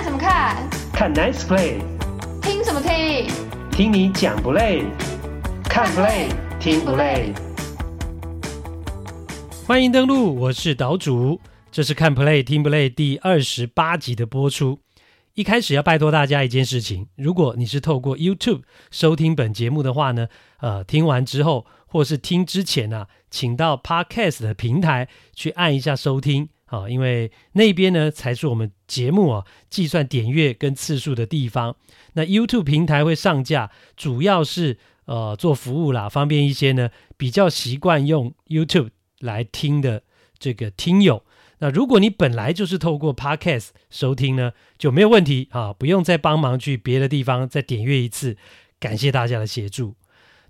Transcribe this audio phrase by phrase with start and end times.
[0.00, 0.70] 看什么看？
[0.94, 1.78] 看 Nice Play。
[2.40, 3.28] 听什么听？
[3.70, 4.82] 听你讲不累？
[5.64, 7.34] 看 Play 听不累？
[9.66, 11.38] 欢迎登录，我是岛主，
[11.70, 14.78] 这是看 Play 听不累第二十八集的播出。
[15.34, 20.28] 一开始要拜托大家一件事情，如果你是透过 YouTube 收听本节目的话呢，
[20.60, 31.76] 呃，听完之后或是听之前啊，请到 Podcast 的平台去按一下收听啊，因为那边呢才是我们节目啊计算点阅跟次数的地方。
[32.14, 40.02] 那 YouTube 平台会上架，主要是呃做服务啦，方便一些呢比较习惯用 YouTube 来听的
[40.38, 41.24] 这个听友。
[41.58, 48.36] 那如果你本来就是透过 Podcast 收听呢，就没有问题啊，不用再帮忙去别的地方再点阅一次。
[48.78, 49.94] 感谢大家的协助。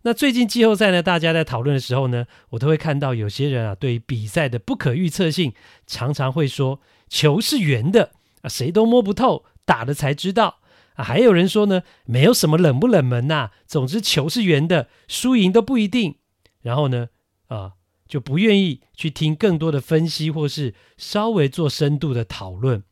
[0.02, 5.52] 那最近季后赛呢，大家在讨论的时候呢，我都会看到有些人啊，对于比赛的不可预测性，
[5.86, 10.58] 常常会说球是圆的啊，谁都摸不透，打了才知道
[10.94, 11.04] 啊。
[11.04, 16.16] 还有人说呢，没有什么冷不冷门呐，总之球是圆的，输赢都不一定。
[16.62, 17.08] 然后呢，
[17.48, 17.72] 啊。
[18.10, 22.82] 就不愿意去听更多的分析，或是稍微做深度的讨论。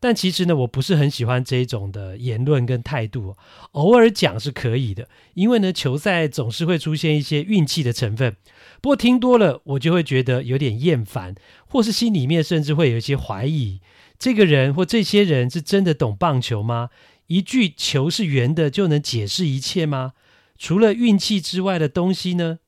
[0.00, 3.36] 但其实呢，我不是很喜欢这种的言论跟态度。
[3.72, 8.36] 偶尔讲是可以的，因为呢，球赛总是会出现一些运气的成分。
[8.80, 11.34] 不过听多了，我就会觉得有点厌烦，
[11.66, 13.80] 或是心里面甚至会有一些怀疑：
[14.18, 16.90] 这个人或这些人是真的懂棒球吗？
[17.28, 20.12] 一句“球是圆的”就能解释一切吗？
[20.56, 22.60] 除了运气之外的东西呢？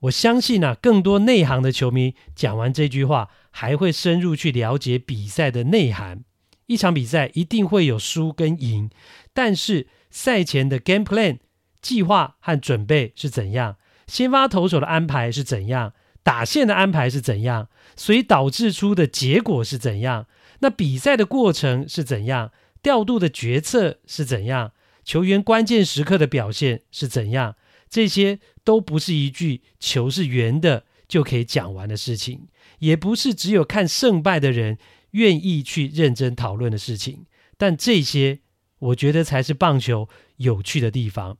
[0.00, 6.24] 我相信啊，更多内行的球迷讲完这句话，还会深入去了解比赛的内涵。
[6.66, 8.90] 一场比赛一定会有输跟赢，
[9.32, 11.38] 但是赛前的 game plan
[11.80, 13.76] 计划和准备是怎样？
[14.06, 15.92] 先发投手的安排是怎样？
[16.22, 17.68] 打线的安排是怎样？
[17.96, 20.26] 所以导致出的结果是怎样？
[20.60, 22.50] 那比赛的过程是怎样？
[22.82, 24.72] 调度的决策是怎样？
[25.04, 27.54] 球员关键时刻的表现是怎样？
[27.88, 32.48] 这些都不是一句“球是圆的”就可以讲完的事情，
[32.80, 34.78] 也不是只有看胜败的人
[35.16, 37.26] 愿意去认真讨论的事情。
[37.56, 38.40] 但这些，
[38.78, 41.38] 我觉得才是棒球有趣的地方。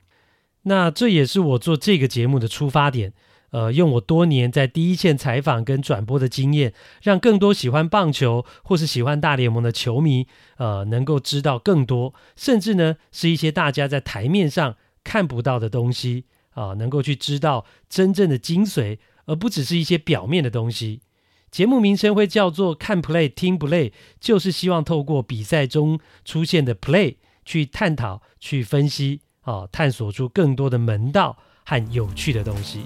[0.62, 3.12] 那这也是我做这个节目的出发点。
[3.50, 10.26] 呃，用我多年在第一线采访跟转播的经验，让更多喜欢棒球或是喜欢大联盟的球迷，
[10.56, 16.24] 呃，能够知道更多，甚至呢，是一些大家在台面上看不到的东西。
[16.56, 21.02] 啊，能够去知道真正的精髓，而不只是一些表面的东西。
[21.50, 32.80] 节目名称会叫做“看 play 听不累”，就是希望透过比赛中出现的 play 去探讨、去分析，啊，探索出更多的门道和有趣的东西。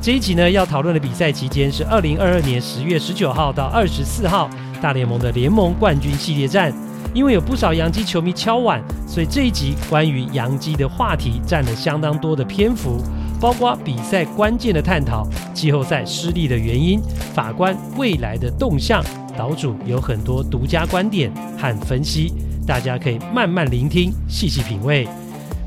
[0.00, 6.72] 这一集呢，要讨论的比赛期间是二零二二年十月十九号到二十四号大联盟的联盟冠军系列战。
[7.14, 13.00] 因为有不少洋基球迷敲碗，所以这一集关于洋基的话题占了相当多的篇幅，
[13.40, 17.00] 包括比赛关键的探讨、季后赛失利的原因、
[17.34, 19.04] 法官未来的动向。
[19.36, 22.32] 岛主有很多独家观点和分析，
[22.66, 25.08] 大家可以慢慢聆听，细细品味。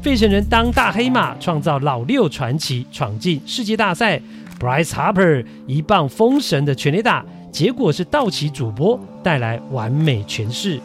[0.01, 4.21] 费城人当大黑马，创造老六传奇，闯进世界大赛。
[4.57, 10.79] Bryce Harper 一棒封神的全垒打，结果是道奇主播带来完美诠释。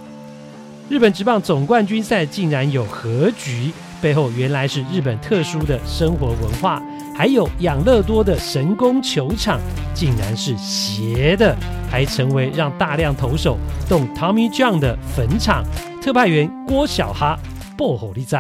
[0.91, 3.71] 日本职棒总冠军赛竟然有和局，
[4.03, 6.83] 背后原来是日本特殊的生活文化。
[7.17, 9.61] 还有养乐多的神宫球场
[9.95, 11.57] 竟然是斜的，
[11.89, 13.57] 还成为让大量投手
[13.89, 15.65] 动 Tommy John 的坟场。
[16.03, 17.39] 特派员郭小哈
[17.79, 18.37] 报乎你知。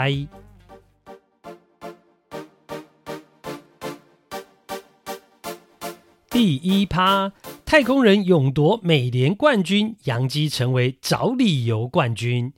[6.28, 7.32] 第一趴。
[7.64, 12.52] 太空人勇夺美联冠军，洋基成为找理由冠军。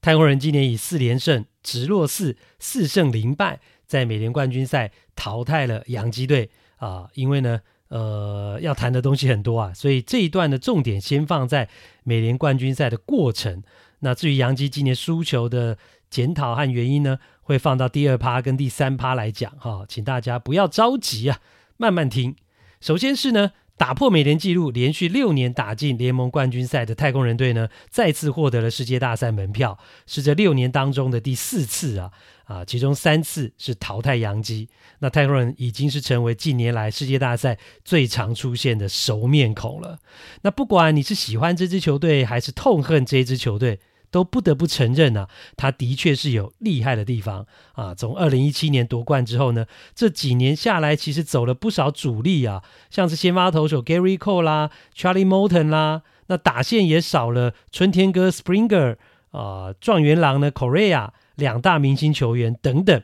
[0.00, 7.08] 太空人今年以四连胜，直落四，四胜零败，在美联冠军赛淘汰了洋基队啊。
[7.14, 11.68] 因为呢，呃，要谈的东西很多啊，所以这一段的重点先放在
[12.02, 13.62] 美联冠军赛的过程。
[13.98, 15.76] 那至于洋基今年输球的
[16.08, 21.40] 检讨和原因呢，会放到第二趴跟第三趴来讲哈、请大家不要着急啊，
[21.76, 22.34] 慢慢听。
[22.80, 23.52] 首先是呢。
[23.80, 32.10] 打破美联纪录，连续六年打进联盟冠军赛的太空人队呢，再次获得了世界大赛门票，是这六年当中的第四次啊
[32.44, 32.62] 啊！
[32.62, 34.68] 其中三次是淘汰洋基，
[34.98, 39.98] 那太空人已经是成为近年来世界大赛最常出现的熟面孔了。
[40.42, 43.80] 那不管你是喜欢这支球队，还是痛恨这支球队。
[44.10, 47.94] 都不得不承认啊，他的确是有厉害的地方啊。
[47.94, 58.96] 从二零一七年夺冠之后呢，这几年下来，其实走了不少主力啊，像是先发投手 Gary Cole 啦、Charlie Morton 啦，那打线也少了春天哥 Springer，
[59.30, 63.02] 啊状元郎呢 Correa 两大明星球员等等。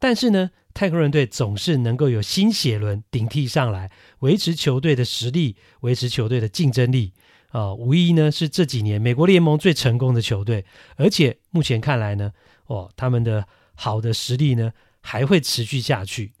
[0.00, 3.90] 但是呢，太空人队总是能够有新血轮顶替上来，
[4.20, 7.12] 维持球队的实力，维持球队的竞争力。
[7.50, 10.64] 啊，无疑呢是这几年美国联盟最成功的球队，
[10.96, 12.32] 而且目前看来呢，
[12.66, 16.32] 哦，他们的好的实力呢还会持续下去。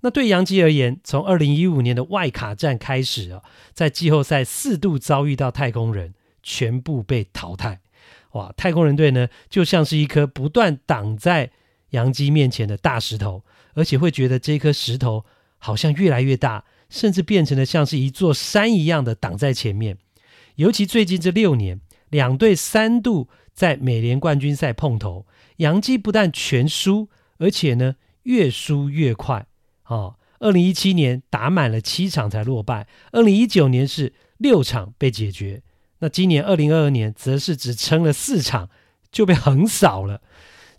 [0.00, 3.42] 那对洋基而言，从二零一五年的外卡战开始啊，
[3.72, 7.80] 在季后赛四度遭遇到太空人，全部被淘汰。
[8.32, 11.50] 哇，太空人队呢就像是一颗不断挡在
[11.90, 13.42] 洋基面前的大石头，
[13.74, 15.24] 而且会觉得这颗石头
[15.58, 19.98] 好像越来越大，甚至变成了像是一座山一样的挡在前面。
[20.56, 21.80] 尤其最近这六年，
[22.10, 27.08] 两队三度在美联冠军赛碰头，洋基不但全输，
[27.38, 29.46] 而且呢越输越快。
[29.86, 35.62] 哦，二零一七年打满了七场才落败，二零一九年是六场被解决，
[35.98, 38.70] 那今年二零二二年则是只撑了四场
[39.10, 40.22] 就被横扫了。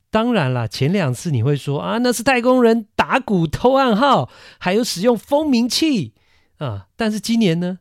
[0.09, 4.29] 当然了，前两次你会说啊，那是太空人打鼓偷暗号，
[4.59, 6.13] 还有使用蜂鸣器
[6.59, 7.79] 啊，但是今年呢？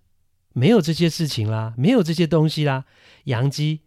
[0.54, 2.84] 没有这些事情啦，没有这些东西啦，
[3.24, 3.80] 洋基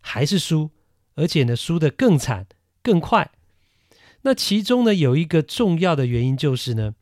[0.00, 0.70] 还是输，
[1.14, 2.46] 而且呢输得更惨
[2.82, 3.30] 更快。
[4.22, 6.94] 那其中呢有一个重要的原因就是呢，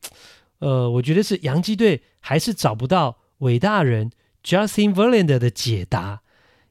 [0.59, 4.11] 呃，我觉得是洋基队还是找不到伟大人
[4.43, 6.23] Justin Verlander 的解答，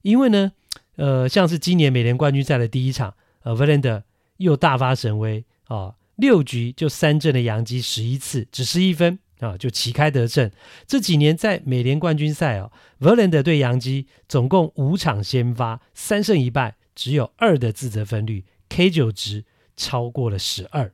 [0.02, 0.52] 因为呢，
[0.98, 4.04] 呃，像是今年美联冠军赛的第一场，呃，Verlander
[4.38, 9.18] 又大发神威啊，呃，六局就三振的洋基十一次，只失一分。
[9.42, 10.50] 啊，就旗开得胜。
[10.86, 19.46] 这几年在美联冠军赛哦，Verlander 对洋基总共五场先发，三胜一败，只有二的自责分率，K9 值
[19.76, 20.94] 超过了十二。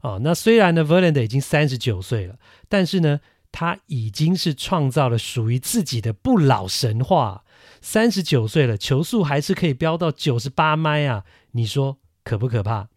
[0.00, 2.36] 哦，那虽然呢，Verlander 已经三十九岁了，
[2.70, 3.20] 但是呢，
[3.52, 7.44] 他已经是创造了属于自己的不老神话。
[7.82, 11.24] 三十九岁了，球速还是可以飙到九十八迈啊！
[11.50, 12.88] 你说可不可怕？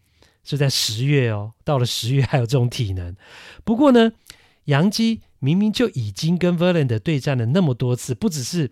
[0.45, 3.13] 是在十月哦，到了十月还有这种体能。
[3.65, 4.13] 不过呢。
[4.67, 8.71] 杨基明明就已经跟 v e r l a n d 对战了那么多次，不只是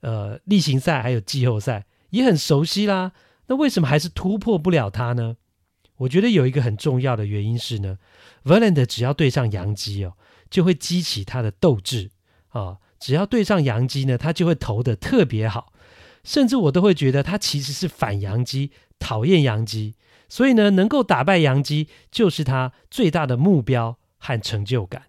[0.00, 3.12] 呃例行赛，还有季后赛，也很熟悉啦。
[3.46, 5.36] 那为什么还是突破不了他呢？
[5.98, 7.98] 我觉得有一个很重要的原因是呢
[8.44, 10.14] ，Verlander 只要对上杨基哦，
[10.50, 12.10] 就会激起他的斗志
[12.48, 15.72] 啊、只要对上杨基呢，他就会投得特别好，
[16.24, 19.94] 甚至我都会觉得他其实是反杨基，讨厌杨基，
[20.28, 25.04] 所以呢，能够打败杨基就是他最大的目标和成就感。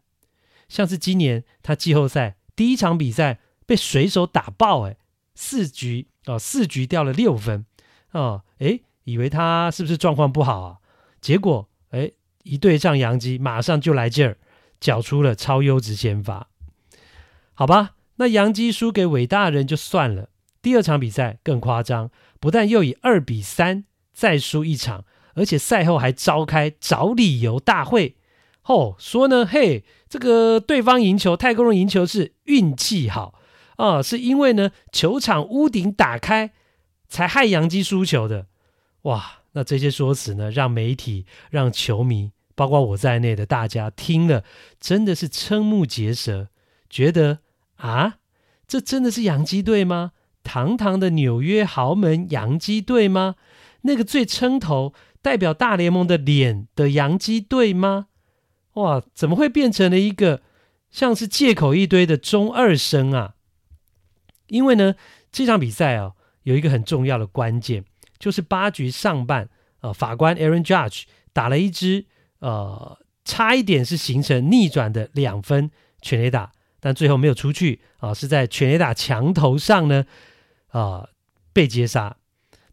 [0.74, 4.98] 像是今年他季后赛第一场比赛被水手打爆，哎，
[5.36, 7.68] 四局哦，四局掉了六分，
[8.12, 10.78] 哦，哎，以为他是不是状况不好啊？
[11.22, 12.10] 结果哎，
[12.42, 14.38] 一对上杨基，马上就来劲儿，
[14.80, 16.50] 缴出了超优质先发。
[17.54, 20.30] 好吧，那杨基输给伟大人就算了，
[20.64, 22.10] 第二场比赛更夸张，
[22.40, 25.06] 不但又以二比三再输一场，
[25.36, 28.16] 而且赛后还召开找理由大会。
[28.66, 33.34] 哦，说呢，嘿，这个对方赢球，太空人赢球是运气好
[33.76, 36.52] 啊，是因为呢球场屋顶打开
[37.08, 38.48] 才害洋基输球的。
[39.04, 44.44] 哇，那这些说辞呢，让媒体、让球迷，包括我在内的大家听了，
[44.80, 46.48] 真的是瞠目结舌，
[46.90, 47.40] 觉得
[47.76, 48.16] 啊，
[48.66, 50.14] 这真的是洋基队吗？
[50.42, 53.36] 堂堂的纽约豪门洋基队吗？
[53.82, 58.08] 那个最撑头、代表大联盟的脸的洋基队吗？
[58.74, 60.42] 哇，怎么会变成了一个
[60.90, 63.36] 像是借口一堆的中二生啊？
[64.48, 64.96] 因为呢，
[65.32, 66.14] 这场比赛啊，
[66.44, 67.86] 有一个很重要的关键，
[68.20, 69.50] 就是八局上半，
[69.82, 72.06] 呃，法官 Aaron Judge 打了一支
[72.40, 80.06] 呃，差一点是形成逆转的两分全垒打，但最后没有出去啊，是在全垒打墙头上呢，
[80.70, 81.10] 啊，
[81.54, 82.18] 被接杀。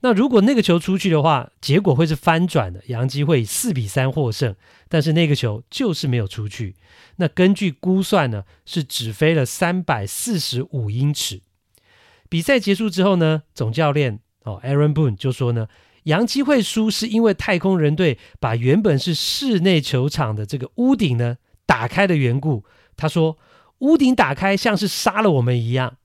[0.03, 4.57] 那如果那个球出去的话，结果会是翻转的，杨基会以四比三获胜。
[4.91, 6.75] 但是那个球就是没有出去。
[7.17, 11.41] 那根据估算呢，是只飞了三百四十五英尺。
[12.29, 15.69] 比赛结束之后呢，总教练哦，Aaron Boone 就说呢，
[16.03, 22.65] 洋基会输是因为太空人队把原本是室内球场的这个屋顶呢打开的缘故。
[22.97, 23.39] 他说，
[23.79, 25.97] 屋顶打开像是杀了我们一样。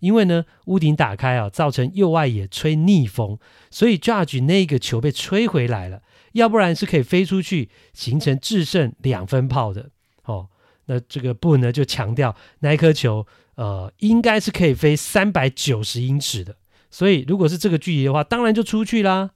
[0.00, 3.38] 因为呢，屋顶打开啊，造成右外野吹逆风，
[3.70, 6.02] 所以 Judge 那个球被吹回来了，
[6.32, 9.90] 要不然是可以飞出去，形成制胜两分炮的。
[10.24, 10.48] 哦，
[10.86, 16.56] 那这个布呢就强调，那一颗球呃应该是可以飞三百九十英尺的，
[16.90, 19.30] 所以如果是这个距离的话，当然就出去啦。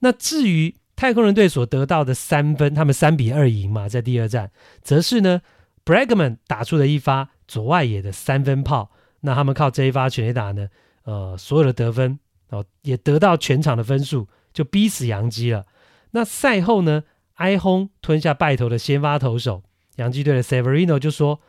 [0.00, 4.50] 那至于太空人队所得到的三分，他们三比二赢嘛，在第二战，
[4.82, 5.40] 则是呢
[5.84, 8.90] Bregman 打出了一发左外野的三分炮。
[9.20, 10.68] 那他们靠这一发全垒打呢，
[11.04, 12.18] 呃，所有的得分
[12.50, 15.64] 哦，也得到全场的分数，就逼死洋基了。
[16.12, 17.04] 那赛后呢，
[17.34, 19.62] 挨轰吞下败投的先发投手，
[19.96, 21.40] 洋基队的 Severino 就说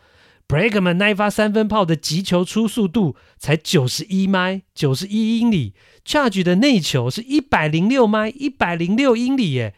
[0.48, 5.74] ，Bregman 那一发三分炮的击球初速度才九十一迈，九十一英里
[6.06, 9.76] ，Judge 的内球是一百零六迈，一百零六英里耶，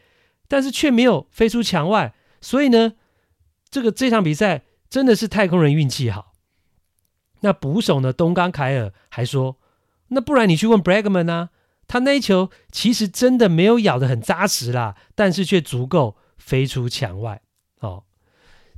[0.48, 2.94] 但是却没有飞出墙外，所以呢，
[3.70, 6.34] 这个这场比赛真的是太空人运气好。
[7.42, 9.58] 那捕手呢，东冈凯尔还说，
[10.10, 11.50] 那不然你去问 Bregman 啊。
[11.88, 17.42] 他那一球其实真的没有咬得很扎实啦，但是却足够飞出墙外。
[17.80, 18.04] 哦，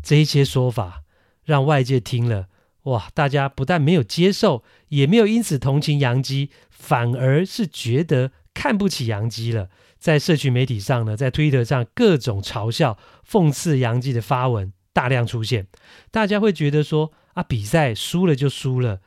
[0.03, 1.03] 这一些说法
[1.45, 2.47] 让外界听了，
[2.83, 9.69] 哇，大家不但没有接受，也没有因此同情洋基，反而是觉得看不起洋基了。
[9.97, 12.97] 在社群媒体上呢，在推特上各种嘲笑、
[13.27, 15.67] 讽刺洋基的发文大量出现，
[16.11, 18.99] 大家会觉得说啊，比赛输了就输了。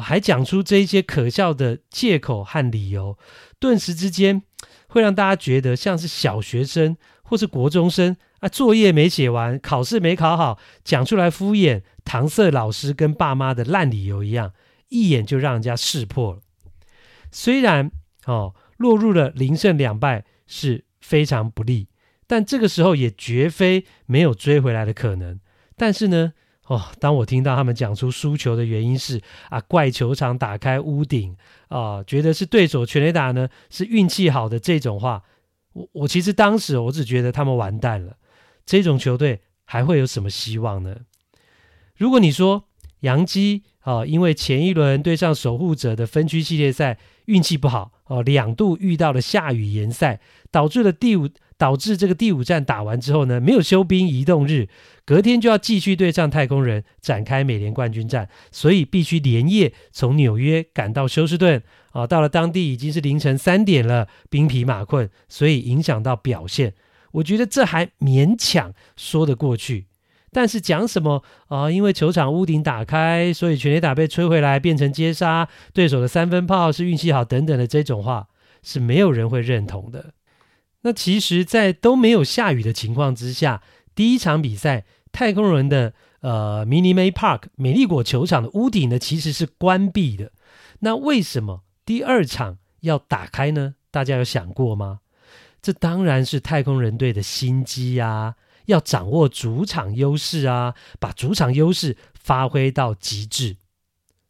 [0.00, 3.18] 还讲出这一些可笑的借口和理由，
[3.58, 4.42] 顿时之间
[4.88, 14.52] 会让大家觉得像是小学生或是国中生啊，作业没写完，考试没考好，讲出来敷衍搪塞老师跟爸妈的烂理由一样，
[14.88, 16.40] 一眼就让人家识破了。
[17.30, 17.90] 虽然
[18.26, 21.88] 哦，落入了零胜两败是非常不利，
[22.26, 25.40] 但这个时候也绝非没有追回来的可能。
[25.76, 26.32] 但是呢，
[26.68, 31.34] 哦，当我听到他们讲出输球的原因是啊，怪球场打开屋顶
[31.68, 35.22] 啊，觉得是对手全垒打呢是运气好的这种话，
[35.72, 38.16] 我我其实当时我只觉得他们完蛋了，
[38.66, 40.94] 这种球队还会有什么希望呢？
[41.96, 42.64] 如果你说
[43.00, 50.20] 杨基啊，因为前一轮对上守护者的分区系列赛运气不好哦，两度遇到了下雨延赛，
[50.50, 51.30] 导致了第五。
[51.58, 54.68] 导致这个第五战打完之后呢，没有休兵移动日，
[55.04, 61.60] 隔天就要继续对上太空人展开美联冠军战，所以必须连夜从纽约赶到休斯顿
[61.90, 62.06] 啊。
[62.06, 66.74] 到了当地已经是凌晨三点了，兵疲马困，所以影响到表现。
[67.10, 69.86] 我觉得这还勉强说得过去，
[70.30, 71.68] 但是讲什么啊？
[71.70, 78.28] 因为球场屋顶打开，所以全垒打被吹回来变成接杀，对手的三分炮是运气好等等的这种话，
[78.62, 80.12] 是没有人会认同的。
[80.82, 83.62] 那其实，在都没有下雨的情况之下，
[83.94, 90.30] 第一场比赛，太空人的呃，Mini May Park 美丽果球场的屋顶呢，其实是关闭的。
[90.80, 93.74] 那为什么第二场要打开呢？
[93.90, 95.00] 大家有想过吗？
[95.60, 103.56] 这当然是太空人队的心机啊，要掌握主场优势啊，把主场优势发挥到极致。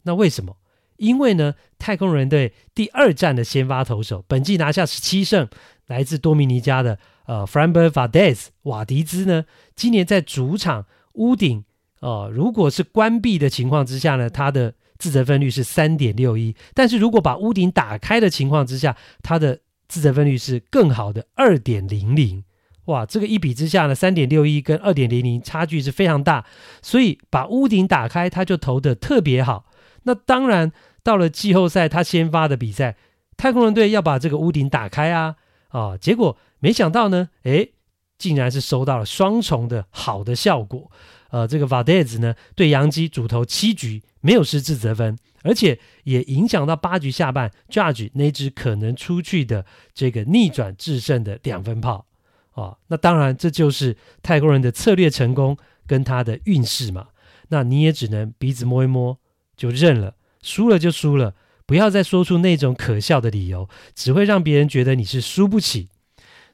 [0.03, 0.57] 那为什么？
[0.97, 5.47] 因为呢，太空人队第二战的先发投手，本季拿下十七胜。
[5.89, 11.65] 来自多米尼加的呃，Framber Valdez 瓦迪兹呢，今年在主场屋顶
[11.99, 22.43] 呃，如果是关闭的情况之下呢，他的自责分率是三点六一，但是如果把屋顶打开的情况之下，他的自责分率是更好的二点零零。
[22.85, 26.45] 哇，这个一比之下呢，三点六一跟二点零零差距是非常大，
[26.81, 29.65] 所以把屋顶打开，他就投得特别好。
[30.03, 30.71] 那当然，
[31.03, 32.95] 到了季后赛，他先发的比赛，
[33.35, 35.35] 太空人队要把这个屋顶打开啊。
[35.69, 37.73] 啊，结果没想到呢，诶，
[38.17, 40.91] 竟然是收到了双重的好的效果。
[41.29, 52.07] 呃，这个 Valdez 呢，对洋基主投七局没有失自责分，而且也影响到八局下半 Judge 那支可能出去的这个逆转制胜的两分炮。
[52.51, 57.09] 啊，那当然这就是太空人的策略成功跟他的运势嘛。
[57.49, 59.17] 那你也只能鼻子摸一摸
[59.55, 61.35] 就认了，输了就输了。
[61.69, 65.87] 不要再说出那种可笑的理由，只会让别人觉得你是输不起。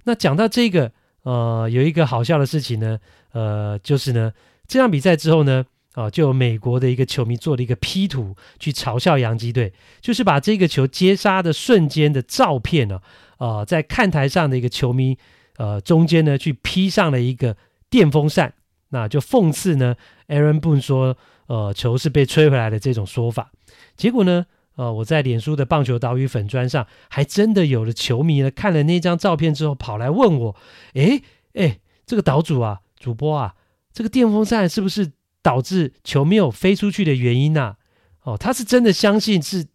[0.03, 0.91] 那讲到这个，
[1.23, 2.99] 呃，有一个好笑的事情呢，
[3.31, 4.33] 呃，就是呢，
[4.67, 12.99] 这场比赛之后呢，啊、就有美国的一个球迷做了一个 P 图去嘲笑洋基队，就是把这个球接杀的瞬间的照片呢，
[13.37, 15.17] 啊、呃，在看台上的一个球迷，
[15.55, 17.55] 呃，中间呢去 P 上了一个
[17.89, 18.53] 电风扇，
[18.89, 19.95] 那就讽刺呢
[20.27, 21.15] ，Aaron Boone 说，
[21.47, 23.53] 呃，球是被吹回来的这种说法，
[23.95, 24.45] 结果呢，
[24.75, 30.55] 呃，我在脸书的棒球岛屿粉砖上，还真的有了球迷呢，看了那张照片之后，跑来问我
[30.95, 33.55] ：“诶诶，这个岛主啊，主播啊，
[33.93, 37.77] 这个电风扇是不是导致球没有飞出去的原因呐？”
[38.23, 39.65] 哦，他是真的相信是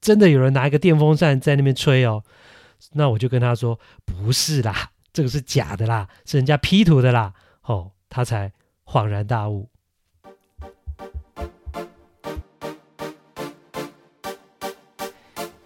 [0.00, 2.24] 真的有人拿一个电风扇在那边吹哦。
[2.92, 7.34] 那我就跟他说：“不是啦，这个是假的啦，是人家 P 图的啦。”
[7.64, 8.52] 哦，他才
[8.84, 9.68] 恍然大悟。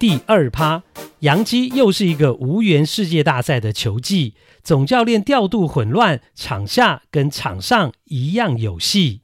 [0.00, 0.82] 第二趴，
[1.18, 9.20] 杨基又是一个无缘世界大赛的球季，总教练调度混乱，场下跟场上一样有戏。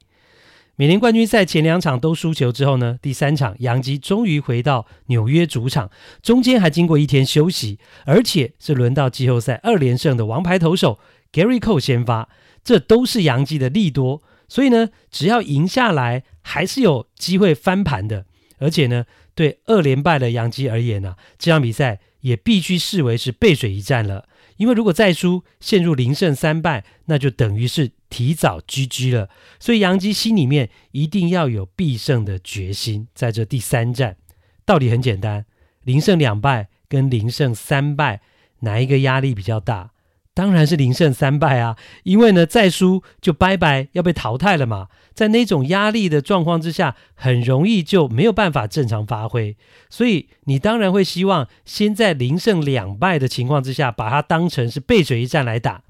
[0.74, 5.90] 美联冠军赛前两场都输球之后呢，第三场杨基终于回到纽约主场，
[6.20, 10.98] 中间还经过一天休息，而且是轮到季后赛二连胜的王牌投手
[11.32, 12.28] Gary Cole 先发，
[12.62, 14.22] 这都是杨基的利多。
[14.46, 18.26] 所以呢，只要赢下来，还是有机会翻盘的。
[18.58, 19.04] 而且呢，
[19.36, 24.28] 对二连败的杨基而言呢、这场比赛也必须视为是背水一战了。
[24.56, 29.28] 因为如果再输，陷入零胜三败，那就等于是提早 GG 了。
[29.60, 33.06] 所以杨基心里面一定要有必胜的决心。
[33.14, 34.16] 在这第三战，
[34.64, 35.44] 道理很简单：
[35.84, 38.22] 零胜两败跟零胜三败，
[38.60, 39.90] 哪一个压力比较大？
[40.36, 41.78] 当然是零胜三败啊！
[42.02, 44.88] 因为呢，再输就拜拜，要被淘汰了嘛。
[45.14, 49.56] 在那种压力的状况之下，很容易就没有办法正常发挥。
[49.88, 55.84] 所以你当然会希望先在零胜两败的情况之下，把它当成是背水一战来打。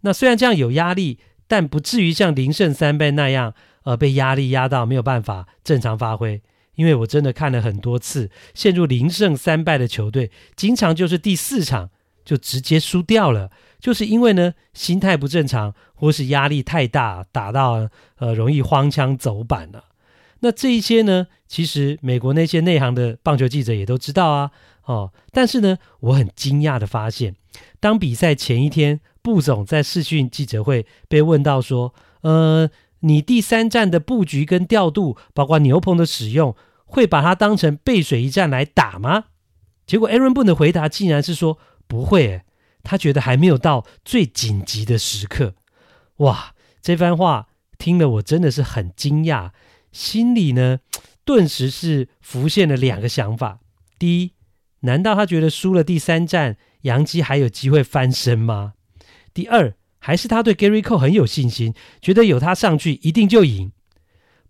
[0.00, 6.42] 那虽然这样有压力，但不至于像零胜三败那样，呃，被压力压到没有办法正常发挥。
[6.74, 11.90] 因为我真的看了很多次，陷入零胜三败的球队，经常就是第四场
[12.26, 13.50] 就直接输掉了。
[13.80, 19.84] 就是因为呢，心态不正常，或是压力太大，打到呃容易荒腔走板了。
[20.40, 24.50] 那这一些呢，其实美国那些内行的棒球记者也都知道啊。
[24.84, 27.34] 哦，但是呢，我很惊讶的发现，
[27.80, 31.92] 当比赛前一天，布总在视讯记者会被问到说
[32.22, 36.54] ：“呃，你第三站的布局跟调度，包括牛棚的使用，
[36.84, 39.24] 会把它当成背水一战来打吗？”
[39.86, 42.42] 结果 Aaron Boone 的回答竟然是说：“不会。”。
[42.88, 45.56] 他觉得还没有到最紧急的时刻，
[46.18, 46.54] 哇！
[46.80, 49.50] 这番话听了我真的是很惊讶，
[49.90, 50.78] 心里呢
[51.24, 53.58] 顿时是浮现了两个想法：
[53.98, 54.34] 第一，
[54.82, 58.74] 难道他觉得输了第三战，杨基还有机会翻身吗？
[59.34, 63.72] 第二，还是他对 Gary Cole 很有信心，觉得有他上去一定就赢。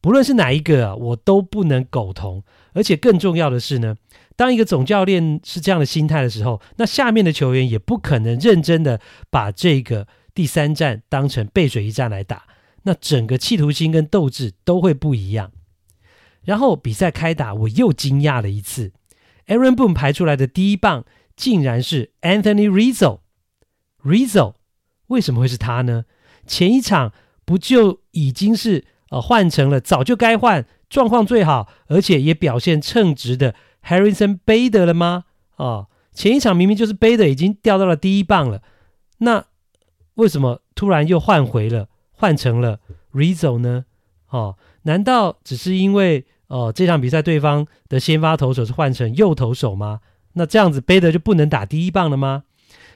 [0.02, 2.44] 不论是哪一个啊，我都不能苟同。
[2.74, 3.96] 而且更重要的是呢，
[4.36, 9.00] 当一个总教练是这样的心态的时候，那下面的球员也不可能认真的
[9.30, 12.44] 把这个第三战当成背水一战来打，
[12.82, 15.52] 那整个企图心跟斗志都会不一样。
[16.44, 18.92] 然后比赛开打，我又惊讶了一次
[19.46, 23.20] ，Aaron Boone 排出来的第一棒竟然是 Anthony Rizzo。
[24.04, 24.54] Rizzo
[25.06, 26.04] 为什么会是他呢？
[26.46, 27.12] 前一场
[27.46, 33.54] 不就已经是呃换成了早就该换，状况最好，而且也表现称职的。
[33.86, 35.24] Harrison Bader 了吗？
[35.56, 38.62] 哦，前一场明明就是 Bader 已经掉到了第一棒了，
[39.18, 39.44] 那
[40.14, 42.80] 为什么突然又换回了，换成了
[43.12, 43.84] Rizzo 呢？
[44.30, 50.00] 哦，难道只是因为哦这场比赛对方的先发投手是换成右投手吗？
[50.34, 52.44] 那这样子 Bader 就不能打第一棒了吗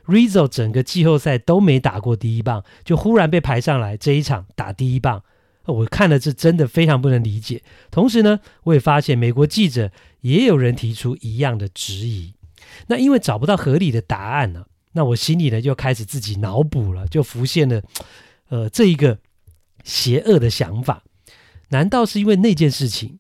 [0.07, 5.23] ？Rizzo 整个季后赛都没打过第一棒，就忽然被排上来这一场打第一棒。
[5.67, 7.63] 我看了是真的非常不能理解。
[7.91, 12.35] 同时呢，我也发现美国记者也有人提出一样的质疑。
[12.87, 17.83] 那因为找不到合理的答案呢，那我心里呢就开始自己脑补了，就浮现了
[18.49, 19.19] 呃这一个
[19.85, 21.03] 邪恶的想法。
[21.69, 23.19] 难道是因为那件事情？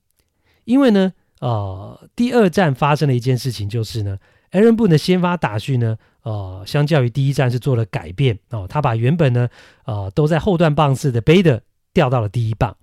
[0.64, 4.18] 因为呢，呃，第二战发生了一件事情，就是呢
[4.52, 9.48] ，Aaron Boone 的先发打序呢，呃，相较于第一战是做了改变哦，他把原本呢，
[9.84, 11.60] 呃，都在后段棒次的 Bader
[11.92, 12.76] 掉到了第一棒，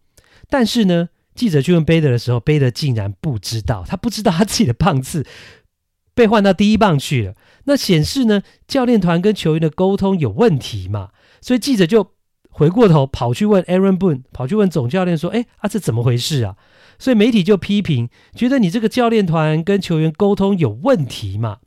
[0.50, 5.26] 但是呢，记者去问贝德的时候，贝德竟然不知道，他不知道他自己的棒次
[6.14, 7.36] 被换到第一棒去了。
[7.66, 11.12] 那显示呢，教练团跟球员的沟通有问题嘛？
[11.42, 12.14] 所以记者就
[12.50, 16.56] 回过头跑去问 Aaron Boone，跑去问总教练说：“哎，啊，这怎么回事啊？”
[16.98, 21.60] 所以媒体就批评，觉得你这个教练团跟球员沟通有问题嘛？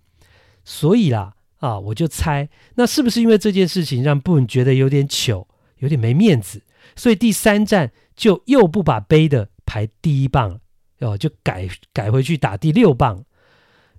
[0.64, 5.46] 所以啦，啊，我就猜，那是不是因为这件事情让 Boon 觉得有点糗，
[5.79, 6.62] 有点没面子？
[7.00, 10.60] 所以第三站就又不把贝的排第一棒了，
[10.98, 13.24] 哦，就改改回去打第六棒。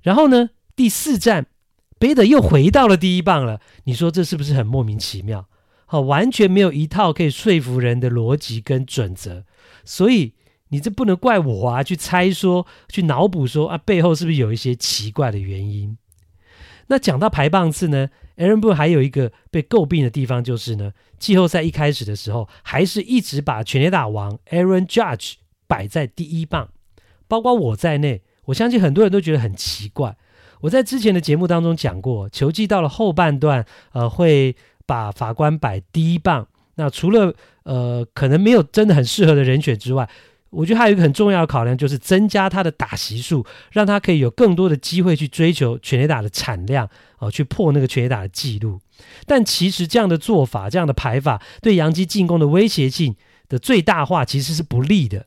[0.03, 1.47] 然后呢，第四站
[1.97, 3.59] 贝的又回到了第一棒了。
[3.85, 5.47] 你说这是不是很莫名其妙？
[5.87, 9.45] 好，完全没有一套可以说服人的逻辑跟准则。
[9.83, 10.35] 所以
[10.67, 15.97] 你这不能怪我啊，去猜说，去脑补说啊，背后是不是有一些奇怪的原因？
[16.85, 18.09] 那讲到排棒次呢
[18.41, 25.33] ？Aaron Boone 还有一个被诟病的地方，就是呢，季后赛一开始的时候，还是一直把全垒打王 Aaron Judge
[25.67, 26.69] 摆在第一棒，
[27.27, 30.17] 包括我在内，我相信很多人都觉得很奇怪。
[30.61, 36.47] 我在之前的节目当中讲过，球季到了后半段，呃，会把法官摆第一棒。
[36.75, 40.09] 那除了呃，可能没有真的很适合的人选之外，
[40.51, 46.87] 我觉得还有一个很重要的考量，就是增加他的打席数，让他可以有更多的机会去追求全垒打的产量，
[47.19, 48.79] 哦、去破那个全垒打的记录。
[49.25, 53.15] 但其实这样的做法，这样的排法，对洋基进攻的威胁性，
[53.47, 55.25] 的最大化其实是不利的。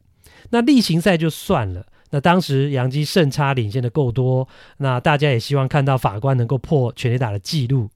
[0.50, 7.88] 那例行赛就算了，那当时洋基胜差领先的够多，那大家也希望看到法官能够破全垒打的记录。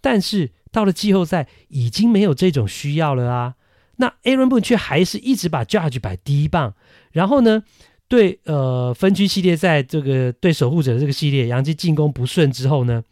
[0.00, 3.54] 但是到了季后赛，已经没有这种需要了啊。
[3.96, 6.74] 那 Aaron Boone 却还是一直把 Judge 摆第一棒，
[7.12, 7.62] 然后呢，
[8.08, 13.04] 对呃分区系列赛这个对守护者的这个系列，洋基进攻不顺之后呢，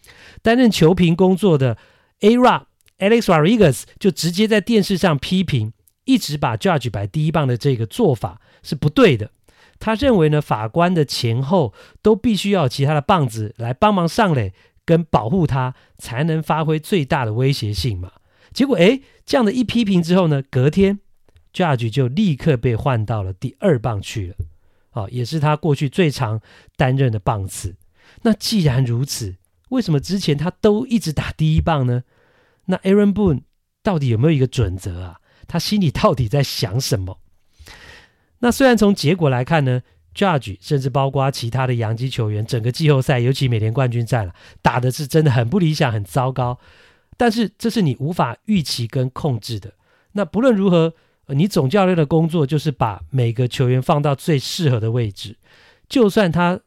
[0.43, 1.77] 担任球评工作的
[2.21, 2.65] A-Rod
[2.99, 5.73] Alex Rodriguez 就直接在电视上批评，
[6.05, 9.31] 一直把 Judge 摆第一棒的这个做法是不对的。
[9.79, 14.53] 他认为呢，法官的前后都必须要其他的棒子来帮忙上垒
[14.85, 18.13] 跟保护他，才能发挥最大的威胁性嘛。
[18.53, 20.99] 结果诶，这样的一批评之后呢，隔天
[21.53, 24.35] Judge 就立刻被换到了第二棒去了，
[24.93, 26.41] 哦，也是他过去最常
[26.77, 27.77] 担任的棒次。
[28.23, 29.37] 那既然如此，
[29.71, 32.03] 为什么之前他都一直打第一棒呢？
[32.67, 33.43] 那 Aaron Boone
[33.83, 35.21] 到底有没有一个准则啊？
[35.47, 37.21] 他心里到底在想什么？
[38.41, 39.83] 那虽然从结果来看呢
[40.15, 46.59] ，Judge 甚至包括其他的洋基球员，整个季后赛，尤其美联冠军战了，打的是真的很不理想，很糟糕。
[47.21, 49.71] 但是这是你无法预期跟控制的。
[50.13, 50.95] 那不论如何，
[51.27, 55.37] 你总教练的工作就是把每个球员放到最适合的位置。
[55.87, 56.59] 就算他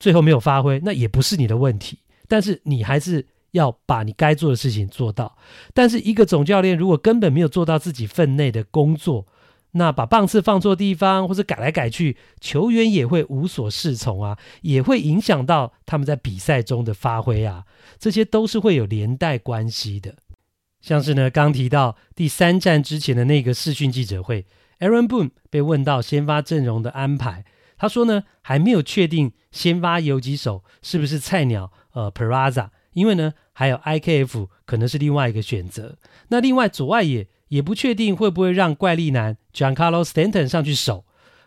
[0.00, 2.00] 最后没有发挥，那也不是你的问题。
[2.26, 3.24] 但是你还是。
[3.52, 5.36] 要把你该做的事情做到，
[5.74, 9.26] 但是一个总教练如果根本没有做到自己分内的工作，
[9.72, 17.64] 那把棒次放错地方或者改来改去，球员也会无所适从啊，也会影响到他们在比赛中的发挥啊，
[17.98, 20.16] 这些都是会有连带关系的。
[20.80, 24.46] 像是呢，刚提到第三战之前的那个视讯记者会
[24.78, 27.44] ，Aaron Boone 被问到先发阵容的安排，
[27.76, 32.70] 他说呢，还没有确定先发游击手是不是菜鸟，呃，Peraza。
[32.92, 35.96] 因为呢，还有 IKF 可能是另外一个选择。
[36.28, 41.04] 那另外左外野也不确定会不会让怪力男 Giancarlo Stanton 上去守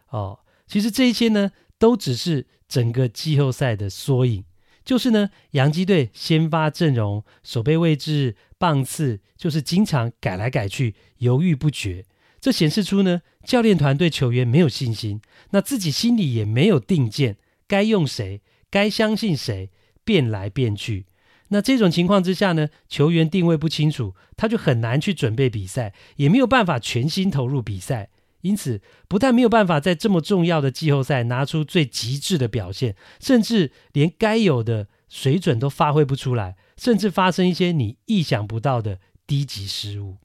[0.09, 0.39] 哦。
[0.67, 4.45] 其实这一些呢，都只是整个季后赛的缩影。
[4.85, 12.05] 就是呢，洋基队先发阵容、守备位置、棒次，就是经常改来改去，犹豫不决。
[12.41, 19.69] 这显示出呢，教练团对球员没有信心，那自己心里也没有定见，该用谁，该相信谁，
[20.03, 21.05] 变来变去。
[21.53, 28.09] 那这种情况之下呢，球员定位不清楚，他就很难去准备比赛，也没有办法全心投入比赛。
[28.41, 40.17] 因此，不但没有办法在这么重要的季后赛拿出最极致的表现，甚至连该有的水准都发挥不出来，甚至发生一些你意想不到的低级失误。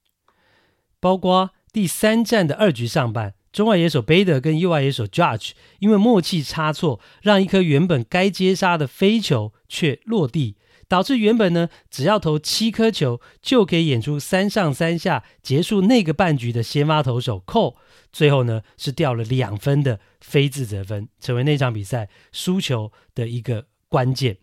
[0.99, 10.55] 包括第三战的二局上半，中外野手贝德跟右外野手 Judge 因为默契差错，让一颗原本该接杀的飞球却落地。
[10.89, 17.75] 导致原本呢，只要投七颗球就可以演出三上三下结束那个半局的先发投手 Cole，
[18.11, 24.37] 最后呢是掉了两分的非自责分，成为那场比赛输球的一个关键。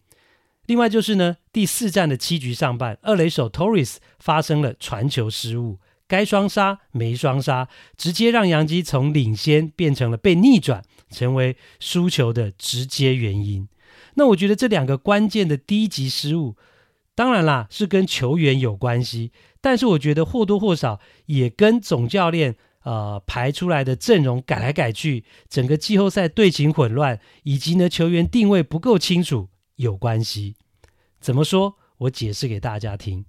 [0.67, 13.69] 另外就是呢，第四战的七局上半，二垒手 Torres 发生了传球失误，该双杀没双杀，直接让洋基从领先变成了被逆转，成为输球的直接原因。
[14.17, 16.57] 那我觉得这两个关键的低级失误，
[17.15, 19.31] 当然啦是跟球员有关系，
[19.63, 30.57] 但是我觉得或多或少也跟总教练呃排出来的阵容改来改去，整个季后赛队形混乱，以及呢球员定位不够清楚有关系。
[31.21, 31.77] 怎么说？
[31.99, 33.25] 我解释给大家听。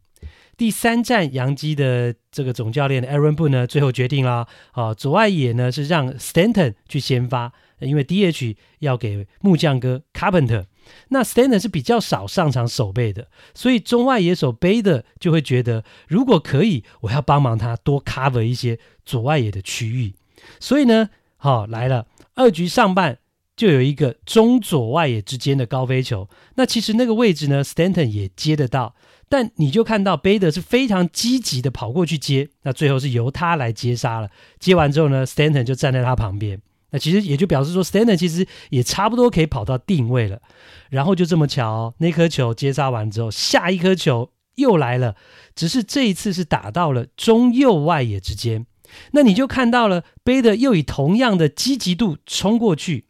[0.58, 10.65] 第三战杨基的这个总教练 Aaron Boone 呢，最后决定了啊，左外野呢是让 Stanton 去先发，因为 DH 要给木匠哥 Carpenter。
[11.10, 20.13] 那 Stanton 是比较少上场守备的，所以中外野手 Bader 就会觉得，如果可以，我要帮忙他多 cover 一些左外野的区域。
[20.60, 23.19] 所以呢，好、来了，二局上半
[23.56, 26.30] 就有一个中左外野之间的高飞球。
[26.56, 28.95] 那其实那个位置呢，Stanton 也接得到，
[29.28, 34.30] 但你就看到 Bader 是非常积极的跑过去接，那最后是由他来接杀了。
[34.60, 36.62] 接完之后呢，Stanton 就站在他旁边。
[36.91, 40.41] 那其实也就表示说，Stanton 其实也差不多可以跑到定位了，
[40.89, 45.15] 然后就这么巧，那颗球接杀完之后，下一颗球又来了，
[45.54, 48.65] 只是这一次是打到了中右外野之间。
[49.12, 53.06] 那你就看到了贝德又以同样的积极度冲过去，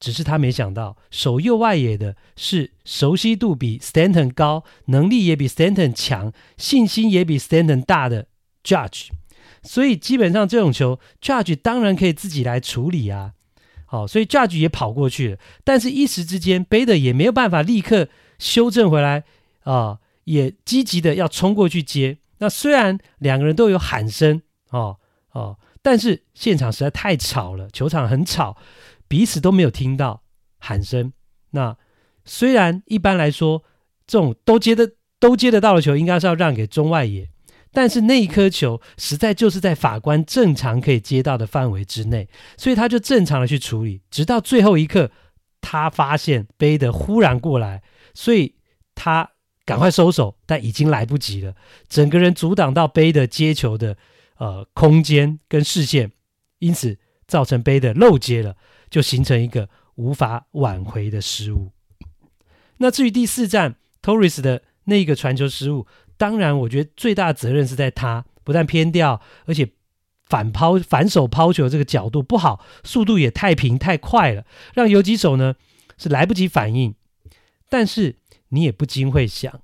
[0.00, 8.26] 只是他没想到守右外野的是熟悉度比 Stanton 高，能力也比 Stanton 强，信心也比 Stanton 大的
[8.64, 9.10] Judge。
[9.66, 13.32] 所以基本上这种球，Judge 当然可以自己来处理啊。
[13.84, 19.24] 好，所以 Judge 也跑过去了，但是一时之间，Bader 也没有办法立刻修正回来
[19.62, 22.18] 啊，也积极的要冲过去接。
[22.38, 24.98] 那虽然两个人都有喊声，哦
[25.30, 28.56] 哦，但是现场实在太吵了，球场很吵，
[29.06, 30.22] 彼此都没有听到
[30.58, 31.12] 喊声。
[31.50, 31.76] 那
[32.24, 33.62] 虽然一般来说，
[34.06, 37.30] 这种都接得都接得到的球，应该是要让给中外野，
[37.76, 45.10] 但是那一颗球实在就是在法官正常可以接到的范围之内，所以他就正常的去处理，直到最后一刻，
[45.60, 47.82] 他发现贝德忽然过来，
[48.14, 48.54] 所以
[48.94, 49.32] 他
[49.66, 51.54] 赶快收手，但已经来不及了，
[51.86, 53.98] 整个人阻挡到贝德接球的。
[54.38, 56.12] 呃，空间跟视线，
[56.58, 58.54] 因此造成贝德漏接了，
[58.90, 61.72] 就形成一个无法挽回的失误。
[62.76, 65.86] 那至于第四站，Torres 的那个传球失误，
[66.16, 69.68] 当然我觉得最大的责任是在他，不但偏掉，而且
[70.26, 75.54] 反抛反手抛球这个角度不好，速度也太平太快了，让游击手呢
[75.96, 76.94] 是来不及反应。
[77.68, 78.16] 但是
[78.48, 79.60] 你也不禁会想，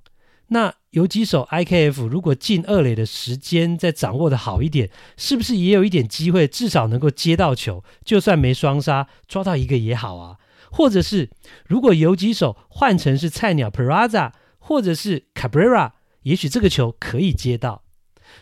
[0.47, 0.75] 那。
[0.93, 7.83] 游击手 IKF 如果进二垒的时间再掌握的好一点，是不是也有一点机会，至少能够接到球？
[8.05, 10.37] 就算没双杀，抓到一个也好啊。
[10.69, 11.31] 或者是
[11.65, 17.83] 如果游击手换成是菜鸟 Peraza 或者是 Cabrera，也许这个球可以接到。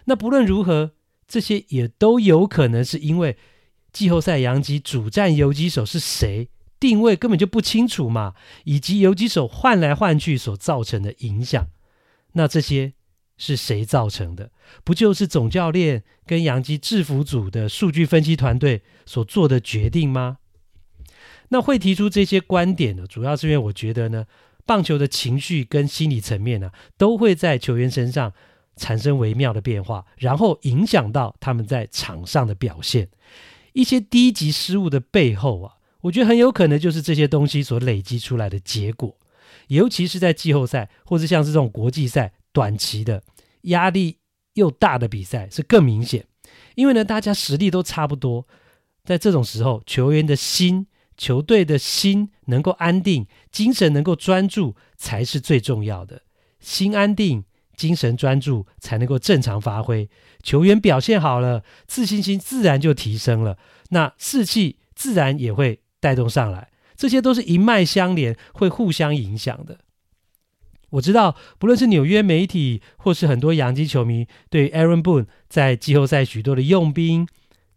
[0.05, 0.91] 那不论如何，
[1.27, 3.37] 这些也都有可能是因为
[3.91, 11.67] 季后赛洋基主战游击手是谁，定位根本就不清楚嘛，以及游击手换来换去所造成的影响。
[12.33, 12.93] 那这些
[13.37, 14.51] 是谁造成的？
[14.83, 20.37] 不就是总教练跟洋基制服组的数据分析团队所做的决定吗？
[21.49, 24.25] 那会提出这些观点呢，主要是因为我觉得呢，
[24.65, 28.33] 棒球的情绪跟心理层面呢、都会在球员身上
[28.75, 33.09] 产生微妙的变化，然后影响到他们在场上的表现。
[33.73, 39.15] 一些低级失误的背后啊，我觉得很有可能就是这些东西所累积出来的结果。
[39.67, 43.23] 尤其是在季后赛，或是像是这种国际赛短期的
[43.63, 44.17] 压力
[44.55, 46.25] 又大的比赛，是更明显。
[46.75, 48.45] 因为呢，大家实力都差不多，
[49.05, 50.87] 在这种时候，球员的心、
[51.21, 56.23] 球队的心能够安定，精神能够专注，才是最重要的。
[56.59, 57.43] 心安定，
[57.75, 60.09] 精神专注，才能够正常发挥。
[60.41, 66.71] 球员表现好了，自信心自然就提升了，那士气自然也会带动上来。
[66.95, 69.77] 这些都是一脉相连，会互相影响的。
[70.89, 77.27] 我知道，不论是纽约媒体，或是很多洋基球迷，对 Aaron Boone 在季后赛许多的用兵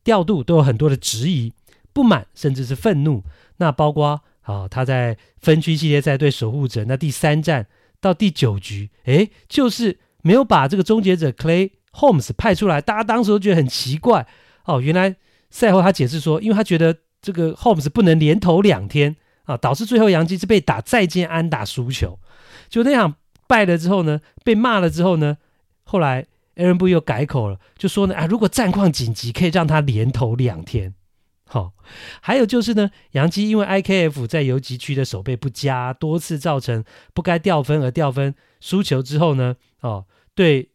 [0.02, 1.52] 调度都有很多的质疑、
[1.94, 3.22] 不满，甚至是愤怒。
[3.56, 7.66] 那包括啊，他在分区系列赛对守护者那第三战
[8.00, 12.82] 到第九局，诶，就是没有把这个终结者 Clay Holmes 派出来。
[12.82, 14.26] 大家当时都觉得很奇怪
[14.66, 15.16] 哦，原来
[15.48, 16.98] 赛后他解释说，因为他觉得。
[17.24, 22.18] 这个 Holmes 不能连投两天啊，导致最后杨基是被打再见安打输球。
[22.68, 23.14] 就那场
[23.46, 25.38] 败了之后呢，被骂了之后呢，
[25.84, 26.26] 后来
[26.56, 30.92] Aaron b o 又改口了，就说呢啊，如果战况紧急，可以让他连投两天。
[31.54, 31.72] 好、哦，
[32.20, 40.70] 还有就是呢，杨基因为 IKF 在游击区的守备不佳，多次造成不该掉分而掉分输球之后呢，哦，对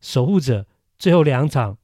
[0.00, 0.66] 守护者
[0.98, 1.76] 最后两场。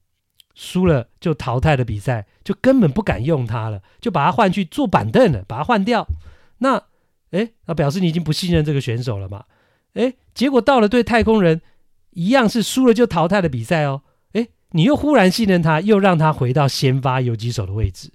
[0.55, 6.05] 输了就淘汰的比赛，就根本不敢用他了，就把他换去坐板凳了，把他换掉。
[6.57, 6.83] 那，
[7.31, 9.45] 诶，那表示你已经不信任这个选手了嘛？
[9.93, 11.61] 诶，结果到了对太空人
[12.09, 14.01] 一样是输了就淘汰的比赛哦。
[14.33, 18.11] 诶，你又忽然信任他，又让他回到先发游击手的位置。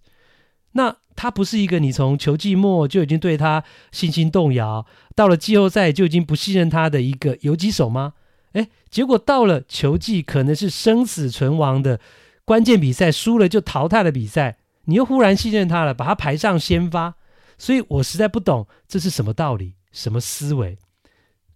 [0.74, 8.14] 那他不是一个你从球季末就已经对他信心动摇，到了季后赛就已经不信任他的一个游击手吗？
[8.52, 11.98] 诶，结果到了球季可能是生死存亡的。
[12.44, 17.14] 关键比赛输了就淘汰的比赛，你又忽然信任他了，把他排上先发，
[17.56, 20.76] 所以我实在不懂这是什么道理、什么思维，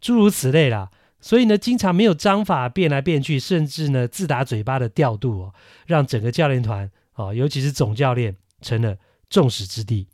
[0.00, 0.90] 诸如此类啦。
[1.20, 5.54] 所以呢，经常没有章法变来变去，甚至呢自打嘴巴的调度哦，
[5.86, 8.96] 让整个教练团哦，尤其是总教练成了
[9.28, 10.08] 众矢之的。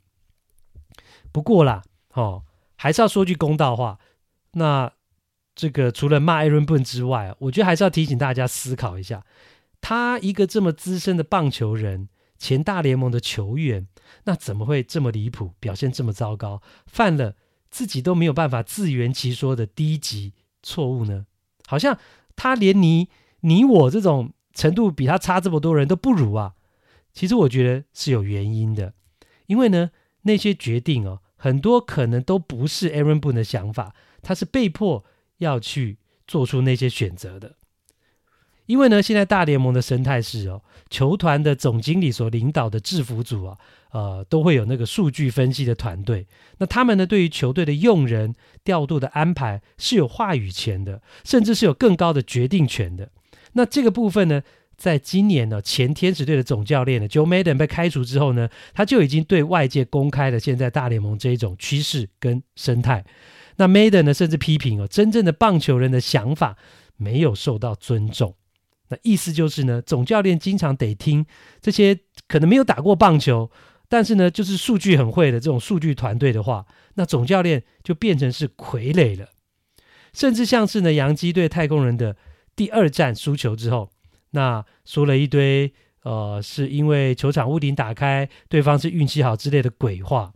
[1.31, 2.43] 不过啦，哦，
[2.75, 3.99] 还是要说句公道话，
[4.53, 4.91] 那
[5.53, 9.25] 这个除了骂 Aaron b o n 之外，我觉得还是要提醒大家思考一下。
[9.81, 13.87] 他一个这么资深的棒球人，前大联盟的球员，
[14.23, 17.35] 那怎么会这么离谱，表现这么糟糕，犯了
[17.69, 21.27] 自己都没有办法自圆其说的低级错误呢？
[21.67, 21.99] 好像
[22.35, 23.09] 他连你、
[23.41, 26.55] 你我这种程度比他差这么多人都不如啊！
[27.13, 28.94] 其实我觉得是有原因的，
[29.47, 29.91] 因为呢，
[30.23, 35.05] 那些决定哦，很多可能都不是 Aaron Boone 的想法，他是被迫
[35.37, 37.55] 要去做出那些选择的。
[38.65, 43.57] 因为呢，现在大联盟的生态是哦，球团的总经理所领导的制服组啊，
[43.91, 46.25] 呃，都会有那个数据分析的团队。
[46.57, 53.11] 那他们呢，对于球队的用人调度的安排是有话语权的，甚至是有更高的决定权的。
[53.53, 54.41] 那这个部分呢，
[54.77, 63.05] 在今年呢，前天使队的总教练呢，Joe Madden 被开除之后呢，他就已经对外界公开了现在大联盟这一种趋势跟生态。
[63.55, 66.57] 那 Maddon 呢，甚至批评哦，真正的棒球人的想法
[66.97, 68.35] 没有受到尊重。
[68.89, 71.25] 那意思就是呢，总教练经常得听
[71.61, 73.49] 这些可能没有打过棒球，
[73.87, 79.29] 但是呢，就是数据很会的这种数据团队的话，那总教练就变成是傀儡了。
[80.11, 82.17] 甚至像是呢，洋基对太空人的
[82.55, 83.89] 第二战输球之后。
[84.31, 90.33] 那说了一堆，呃，是因为球场屋顶打开，对方是运气好之类的鬼话。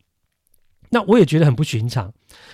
[0.91, 2.13] 那我也觉得很不寻常。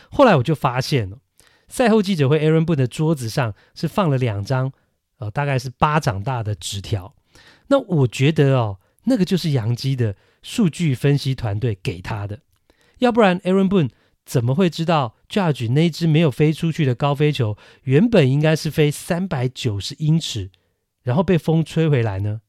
[0.10, 1.19] 后来我就发现了，
[1.67, 4.74] 赛后记者会，Aaron Boone 的桌子上是放了两张，
[5.19, 7.15] 呃，大概是巴掌大的纸条。
[7.67, 12.39] 那我觉得哦，那个就是洋基的数据分析团队给他的，
[13.00, 13.89] 要不然 Aaron Boone
[14.26, 20.50] 怎么会知道 Judge 那只没有飞出去的高飞球，原本应该是飞三百九十英尺？
[21.06, 22.41] 然后被风吹回来呢？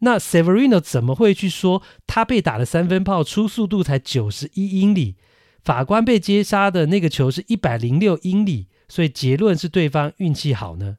[0.00, 5.14] 那 Severino 怎么会去说他被打的三分炮初速度才九十一英里？
[5.62, 10.96] 法官被接杀的那个球是一百零六英里，所以结论是对方运气好呢？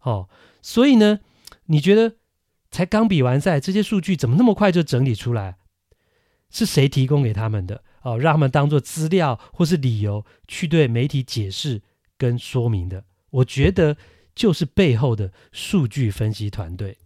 [0.00, 0.28] 哦，
[0.62, 1.18] 所以呢，
[1.66, 2.14] 你觉得
[2.70, 5.56] 才刚比完赛，这些数据怎么那么快就整理出来？
[6.48, 7.82] 是谁提供给他们的？
[8.02, 11.82] 哦，让他们当做资料或是理由去对媒体解释
[12.16, 13.04] 跟说明的？
[13.28, 13.98] 我觉得。
[14.34, 16.98] 就是背后的数据分析团队，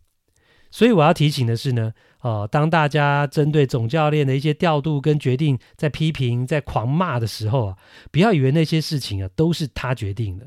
[0.70, 7.76] 所以我要提醒的是呢，呃，当大家针对总教练的一些调度跟决定在批评、在狂骂的时候啊，
[8.10, 10.46] 不要以为那些事情啊都是他决定的，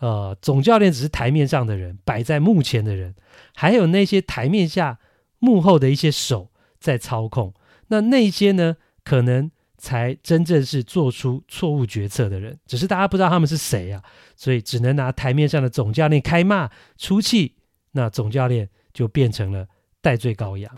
[0.00, 3.14] 呃，总教练只是台面上的人，摆在幕前的人，
[3.54, 4.98] 还有那些台面下
[5.38, 7.54] 幕后的一些手在操控，
[7.88, 9.50] 那那些呢，可能。
[9.82, 14.00] 才真正是做出错误决策的人，只是大家不知道他们是谁啊，
[14.36, 17.56] 所以只能拿台面上的总教练开骂出气，
[17.90, 19.66] 那总教练就变成了
[20.00, 20.72] 代罪羔羊。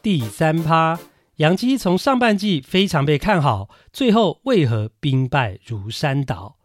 [0.00, 0.98] 第三趴，
[1.36, 6.56] 杨基从上半季非常被看好，最后为何兵败如山倒？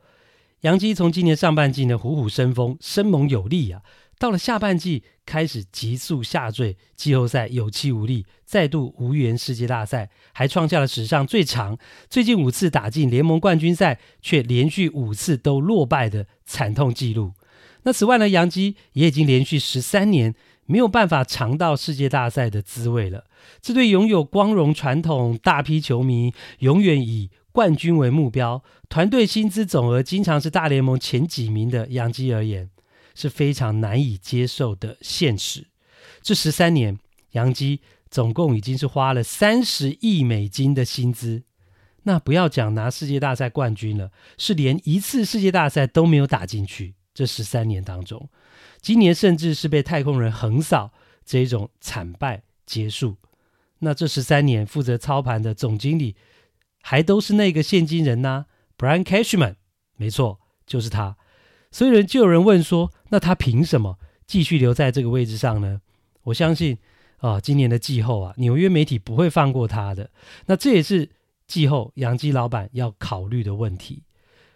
[0.61, 3.81] 杨基从今年上半季呢虎虎生风，生猛有力啊。
[4.23, 11.77] 到了下半季，开始急速下坠，季后赛有气无力，再度无缘世界大赛，还创下了史上最长、
[12.09, 17.33] 最近五次打进联盟冠军赛却连续五次都落败的惨痛记录。
[17.81, 20.33] 那此外呢，洋基也已经连续十三年
[20.67, 23.25] 没有办法尝到世界大赛的滋味了。
[23.61, 32.69] 这对拥有光荣传统、大批球迷、永远以冠军为目标、团队薪资总额经常是大联盟前几名的洋基而言，
[33.13, 35.67] 是非常难以接受的现实。
[36.21, 36.99] 这十三年，
[37.31, 41.43] 杨基总共已经是花了三十亿美金的薪资。
[42.03, 46.95] 那不要讲拿世界大赛冠军了，是连一次世界大赛都没有打进去。
[47.13, 48.29] 这十三年当中，
[48.81, 50.91] 今年甚至是被太空人横扫，
[51.23, 53.17] 这种惨败结束。
[53.79, 56.15] 那这十三年负责操盘的总经理，
[56.81, 58.47] 还都是那个现金人呐
[58.77, 59.55] ，Brian Cashman，
[59.95, 61.17] 没错，就是他。
[61.71, 65.81] 所以人就有人问说：“那他凭什么继续留在这个位置上呢？”
[66.25, 66.79] 我相信
[67.17, 70.09] 啊，今年的季后啊，纽约媒体不会放过他的。
[70.47, 71.11] 那这也是
[71.45, 74.01] 季后杨基老板要考虑的问题。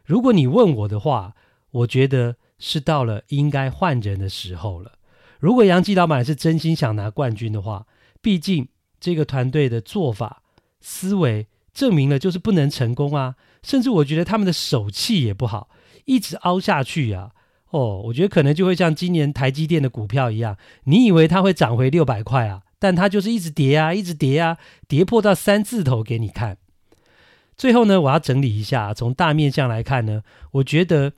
[0.03, 1.35] 如果你问我的话，
[1.69, 4.93] 我觉得是到了应该换人的时候了。
[5.39, 7.85] 如果杨基老板是真心想拿冠军的话，
[8.21, 10.41] 毕竟这个团队的做法
[10.81, 13.35] 思维证明了就是不能成功啊。
[13.61, 15.69] 甚至我觉得他们的手气也不好。
[16.05, 17.31] 一直凹下去、啊，
[17.71, 26.57] 哦，我觉得可能就会像今年台积电的股票一样，你以为它会涨回六百块啊，但它就是一直跌啊，一直跌啊，跌破到三字头给你看。
[27.57, 31.11] 最后呢，我要整理一下，从大面向来看呢，我觉得，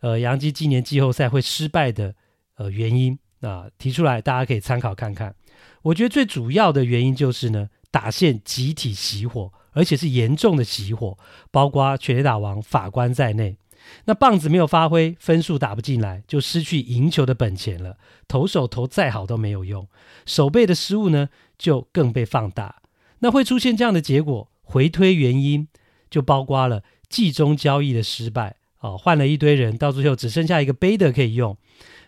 [0.00, 2.14] 呃，洋基今年季后赛会失败的
[2.56, 5.34] 呃原因啊、提出来大家可以参考看看。
[5.82, 11.16] 我觉得最主要的原因就是呢，打线集体熄火，而且是严重的熄火，
[11.50, 13.56] 包括全垒打王法官在内。
[14.04, 17.96] 那棒子没有发挥，分数打不进来，就失去赢球的本钱了。
[18.26, 19.86] 投手投再好都没有用，
[20.26, 21.28] 守备的失误呢，
[21.58, 22.82] 就更被放大。
[23.20, 25.68] 那会出现这样的结果，回推原因
[26.10, 31.56] 就包括了季中交易的失败哦，换了一堆人，到最后只剩下一个贝德可以用。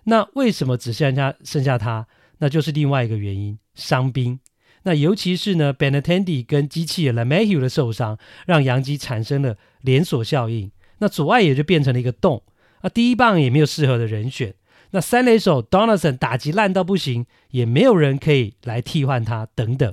[0.05, 2.07] 那为什么只剩下剩下他？
[2.39, 4.41] 那就是另外一个原因，伤兵。
[4.83, 10.71] 那尤其是呢，Benintendi 跟机器人的受伤，让洋基产生了连锁效应。
[10.99, 12.43] 那左外也就变成了一个洞
[12.81, 14.55] 啊，第一棒也没有适合的人选。
[14.91, 19.93] 那三垒手 Donaldson 打击烂到不行，也没有人可以来替换他等等。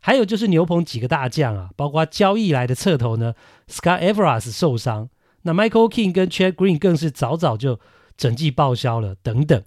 [0.00, 3.34] 还有就是牛棚几个大将啊，包括交易来的侧投呢
[3.68, 5.10] ，Scott Everas 受伤，
[5.42, 7.78] 那 Michael King 跟 Chad Green 更是早早就
[8.16, 9.62] 整季报销了，等等。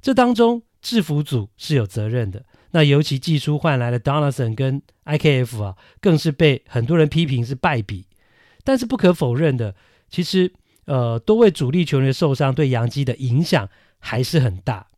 [0.00, 2.44] 这当中制服组是有责任的。
[2.72, 8.06] 那尤其季初换来的 Donaldson 跟 IKF 啊，更是被很多人批评是败笔。
[8.64, 9.74] 但是不可否认的，
[10.08, 10.52] 其实
[10.84, 14.88] 呃多位主力球员受伤对洋基的影响还是很大。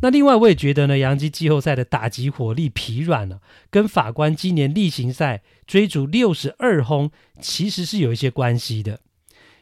[0.00, 9.00] 那另外我也觉得呢，洋基季后赛的打击火力疲软了，跟法官今年例行赛追逐六十二轰其实是有一些关系的。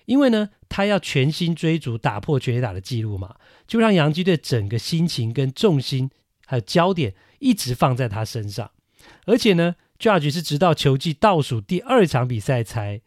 [0.04, 6.10] 因为呢，他要全心追逐打破全垒打的记录嘛，就让洋基队整个心情跟重心
[6.44, 8.70] 还有焦点一直放在他身上。
[9.24, 13.00] 而且呢，Judge 是直到球季倒数第二场比赛才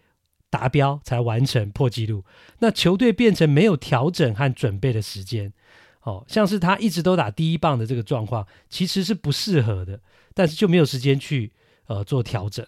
[0.49, 2.23] 达标，才完成破纪录。
[2.59, 5.53] 那球队变成没有调整和准备的时间。
[6.01, 9.99] 哦，像是他一直都打第一棒的这个状况，其实是不适合的，
[10.33, 11.51] 但是就没有时间去
[11.87, 12.65] 呃做调整。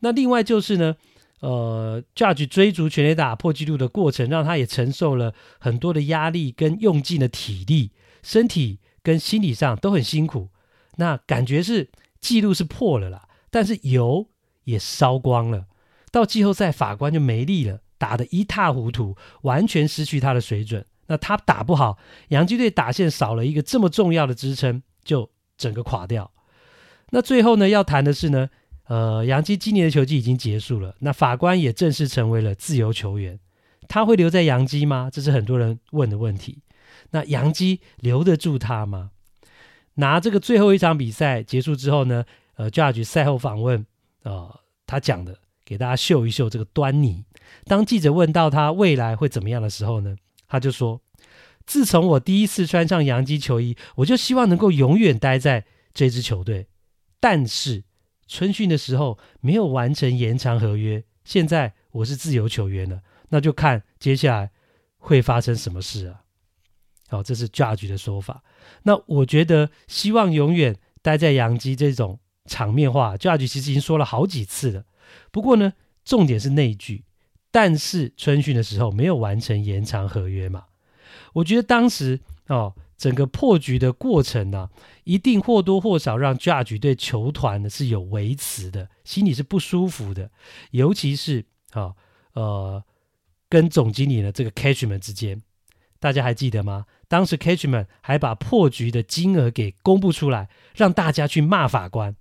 [0.00, 0.96] 那另外就是呢，
[1.40, 10.48] 呃，Judge 追逐全垒打破纪录的过程，让他也承受了很多的压力跟用尽的体力，身体跟心理上都很辛苦。
[10.96, 14.28] 那感觉是纪录是破了啦，但是油
[14.64, 15.66] 也烧光了，
[16.10, 20.84] 到季后赛法官就没力了，打得一塌糊涂，完全失去他的水准。
[21.06, 21.98] 那他打不好，
[22.28, 26.30] 洋基队打线少了一个这么重要的支撑，就整个垮掉。
[27.10, 28.48] 那最后呢，要谈的是呢，
[28.86, 33.40] 呃，洋基今年的球季已经结束了，那法官也正式成为了自由球员，
[33.88, 35.10] 他会留在洋基吗？
[35.12, 36.62] 这是很多人问的问题。
[37.10, 39.10] 那洋基留得住他吗？
[39.94, 43.84] 拿这个最后一场比赛结束之后呢，呃，Judge 赛后访问，
[44.22, 45.38] 呃，他讲的，
[45.70, 47.24] 给大家秀一秀这个端倪。
[47.64, 50.16] 当记者问到他未来会怎么样的时候呢？
[50.48, 51.00] 他就说
[51.64, 55.64] ：“自从我第一次穿上洋基球衣，我就希望能够永远待在
[55.94, 56.66] 这支球队。
[57.20, 57.84] 但是
[58.26, 64.50] 春训的时候没有完成延长合约，现在我是自由球员了，那就看接下来
[64.98, 66.22] 会发生什么事啊。”
[67.06, 68.42] 好，这是 Judge 的说法。
[68.82, 74.84] 那我觉得希望永远待在洋基这种场面话，Judge 其实已经说了好几次了。
[75.30, 75.72] 不过呢，
[76.04, 77.04] 重点是那一句。
[77.52, 80.66] 但是春训的时候没有完成延长合约嘛？
[81.32, 84.70] 我觉得当时哦，整个破局的过程呢、
[85.02, 90.30] 一定或多或少让 Judge 对球团呢是有维持的，心里是不舒服的。
[90.70, 91.96] 尤其是啊、哦，
[92.34, 92.84] 呃，
[93.48, 95.42] 跟总经理的这个 Catchman 之间，
[95.98, 96.86] 大家还记得吗？
[97.08, 102.14] 当时 Catchman 还把破局的金额给公布出来，让大家去骂法官，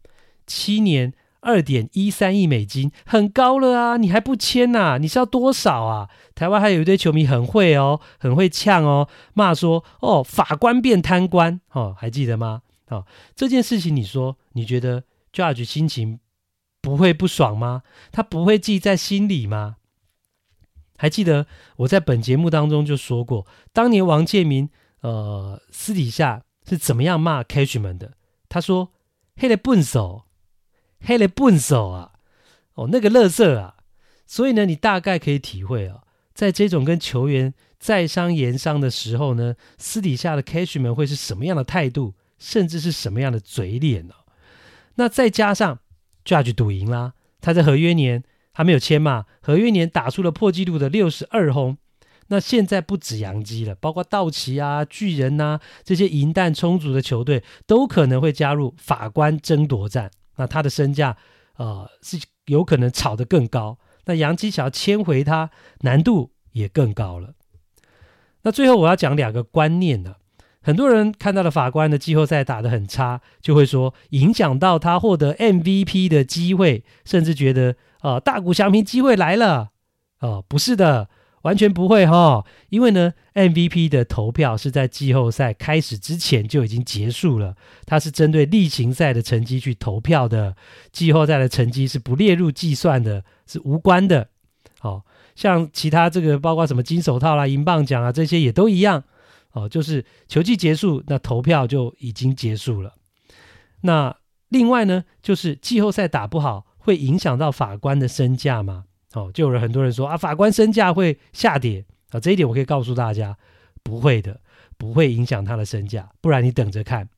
[0.48, 1.14] 七年。
[1.42, 3.98] 二点一三亿美金很高了啊！
[3.98, 4.98] 你还不签呐、啊？
[4.98, 6.10] 你是要多少啊？
[6.36, 12.62] 台湾还有一堆球迷很会哦，很会呛哦，骂说哦，法官变贪官哦，还记得吗？
[12.88, 16.20] 哦，这件事情你说你觉得 Judge 心情
[16.82, 17.84] 不会不爽吗？
[18.12, 19.78] 他不会记在心里吗？
[20.98, 24.70] 还记得我在本节目当中就说过，当年王建民
[25.02, 28.14] 呃私底下是怎么样骂 Cashman 的？
[28.50, 28.92] 他说
[29.40, 30.24] ：“黑的笨手。”
[31.02, 32.12] 黑了笨手啊，
[32.76, 33.76] 哦，那个乐色啊，
[34.26, 44.16] 所以呢，你大概可以体会啊，在这种跟球员在商言商的时候呢，私底下的 Cashman 会是什么样的态度，甚至是什么样的嘴脸哦？
[44.96, 45.80] 那再加上
[46.26, 51.78] Judge 赌赢啦，他在合约年还没有签嘛，合约年打出了破纪录的六十二轰，
[52.28, 60.12] 那现在不止洋基了，包括道奇啊、巨人呐、这些银弹充足的球队，都可能会加入法官争夺战。
[60.40, 61.18] 那他的身价，
[61.58, 63.78] 呃，是有可能炒得更高。
[64.06, 67.34] 那杨基想要签回他，难度也更高了。
[68.44, 70.16] 那最后我要讲两个观念呢。
[70.62, 79.72] 很多人看到了法官的季后赛打得很差，就会说影响到他获得 MVP 的机会，甚至觉得啊、呃，大谷翔平机会来了。
[80.22, 81.10] 哦、呃，不是的。
[81.44, 90.56] 完全不会哈，因为呢，MVP 的投票是在季后赛开始之前就已经结束了，它是针对例行赛的成绩去投票的，
[90.92, 94.30] 季后赛的成绩是不列入计算的，是无关的。
[94.82, 95.04] 哦，
[95.36, 99.04] 像其他这个包括什么金手套啦、银棒奖啊这些也都一样。
[99.52, 102.94] 哦，就是球季结束，那投票就已经结束了。
[103.82, 104.16] 那
[104.50, 108.86] 另外呢，就是季后赛打不好会影响到法官的身价吗？
[109.14, 113.38] 哦，就有人很多人说啊，法官身价会下跌啊，这一点我可以告诉大家，
[113.82, 114.40] 不会的，
[114.78, 117.10] 不会影响他的身价，不然你等着看。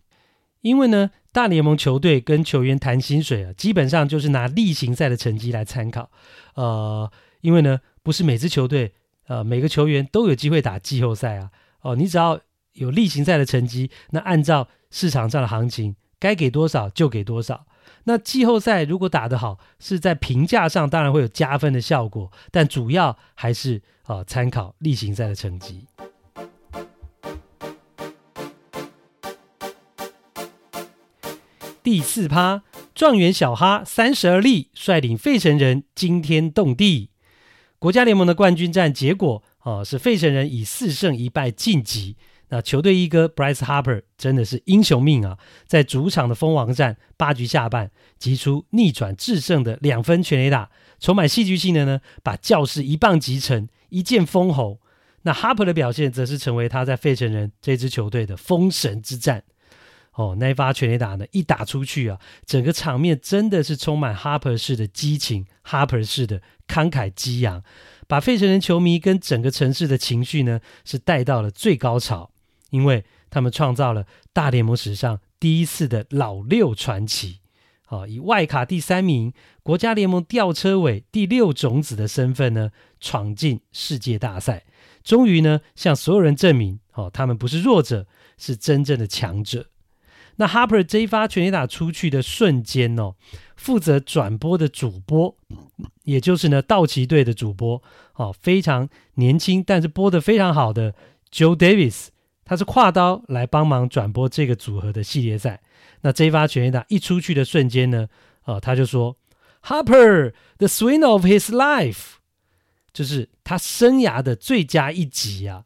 [0.61, 6.11] 因为呢，大联盟球队跟球员谈薪水啊，基本上就是拿例行赛的成绩来参考。
[6.53, 7.11] 呃，
[7.41, 8.93] 因为呢，不是每支球队
[9.27, 11.49] 呃每个球员都有机会打季后赛啊。
[11.81, 12.39] 哦，你只要
[12.73, 17.65] 有例行赛的成绩，那按照市场上的行情，该给多少就给多少。
[18.05, 25.85] 那季后赛如果打得好，是在评价上当然会有加分的效果，但主要还是啊参考例行赛的成绩。
[31.83, 37.09] 第四趴，状元小哈三十而立，率领费城人惊天动地。
[37.79, 42.15] 国家联盟的冠军战结果啊，是费城人以四胜一败晋级。
[42.53, 54.81] 那球队一哥 Bryce Harper 真的是英雄命啊，在主场的蜂王战八局下半击出逆转制胜的两分全垒打，充满戏剧性的呢，把教室一棒击沉，一剑封喉。
[55.21, 59.43] 那 Harper 的表现则是成为他在费城人这支球队的封神之战。
[60.13, 67.63] 哦，那一发全垒打呢，一打出去啊，整个场面真的是充满 Harper 式的激情，，Harper 式的慷慨激昂，
[68.09, 72.30] 把费城人球迷跟整个城市的情绪呢，是带到了最高潮，
[72.71, 77.39] 因为他们创造了大联盟史上第一次的老六传奇，
[77.87, 79.31] 哦，以外卡第三名，
[79.63, 84.65] 国家联盟吊车尾第六种子的身份呢，闯进世界大赛，
[85.03, 88.07] 终于呢，向所有人证明，哦，他们不是弱者，
[88.37, 89.67] 是真正的强者。
[90.37, 93.15] 那 Harper 这一发全垒打出去的瞬间哦，
[93.55, 95.35] 负责转播的主播，
[96.03, 97.83] 也就是呢道奇队的主播
[98.15, 100.95] 哦，非常年轻但是播得非常好的
[101.31, 102.07] Joe Davis，
[102.51, 105.61] 他是跨刀来帮忙转播这个组合的系列赛。
[106.01, 108.09] 那这一发全垒打一出去的瞬间呢，
[108.43, 109.15] 哦，他就说
[109.63, 112.15] Harper the swing of his life，
[112.91, 115.63] 就是他生涯的最佳一击啊，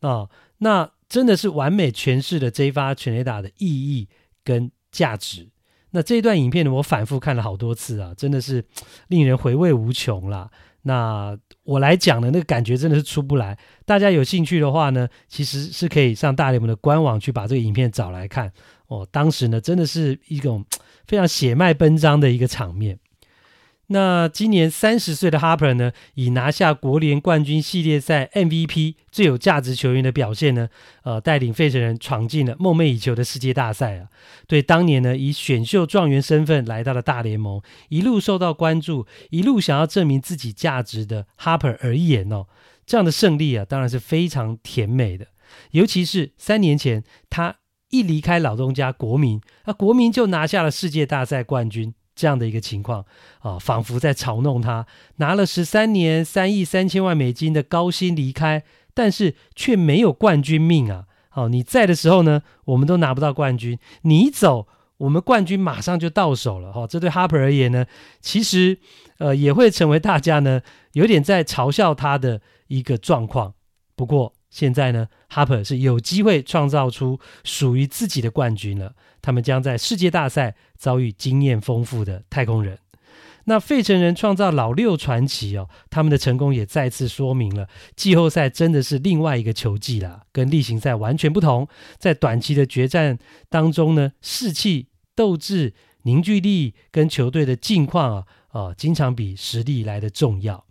[0.00, 0.30] 哦，
[0.60, 0.92] 那。
[1.12, 4.08] 真的是完美诠释了这一发全垒打的意义
[4.42, 5.50] 跟价值。
[5.90, 8.64] 那这一段影片呢，我反复看了好多次啊，真的是
[9.08, 10.50] 令人回味无穷啦。
[10.82, 13.56] 那我来讲呢那个感觉真的是出不来。
[13.84, 18.52] 大家有兴趣的话呢，其实是可以上大联盟的官网去把这个影片找来看。
[18.88, 20.64] 哦，当时呢，真的是一种
[21.06, 22.98] 非常血脉奔张的一个场面。
[23.92, 30.70] 那今年三十岁的 Harper 呢，以拿下国联冠军系列赛 MVP 最有价值球员的表现呢，
[31.02, 34.08] 呃，带领费城人闯进了梦寐以求的世界大赛啊！
[34.48, 42.46] 对当年呢以选秀状元身份来到了大联盟，一路受到关注，一路想要证明自己价值的 Harper 而言哦，
[42.86, 45.26] 这样的胜利啊，当然是非常甜美的。
[45.72, 47.56] 尤其是三年前他
[47.90, 51.92] 一离开老东家国民，那国民就拿下了世界大赛冠军。
[52.14, 53.04] 这样的一个情况
[53.40, 54.86] 啊，仿佛在嘲弄他
[55.16, 61.04] 拿了十三年三亿三千万美金的高薪离开，但是却没有冠军命啊！
[61.34, 66.70] 哦，你在的时候呢，我们都拿不到冠军；你走，我们冠军马上就到手了。
[66.70, 67.86] 哈，这对哈珀而言呢，
[68.20, 68.78] 其实
[69.16, 70.60] 呃也会成为大家呢
[70.92, 73.54] 有点在嘲笑他的一个状况。
[73.96, 78.94] 不过现在呢哈珀是有机会创造出属于自己的冠军了。
[79.22, 82.76] 他们将在世界大赛遭遇经验丰富的太空人。
[83.44, 91.66] 那费城人创造老六传奇哦，他们的成功也再次说明了季后赛真的是另外一个球技啦，跟例行赛完全不同。
[91.98, 93.18] 在短期的决战
[93.48, 100.64] 当中呢，士气、斗志、凝聚力跟球队的近况啊，哦，经常比实力来得重要。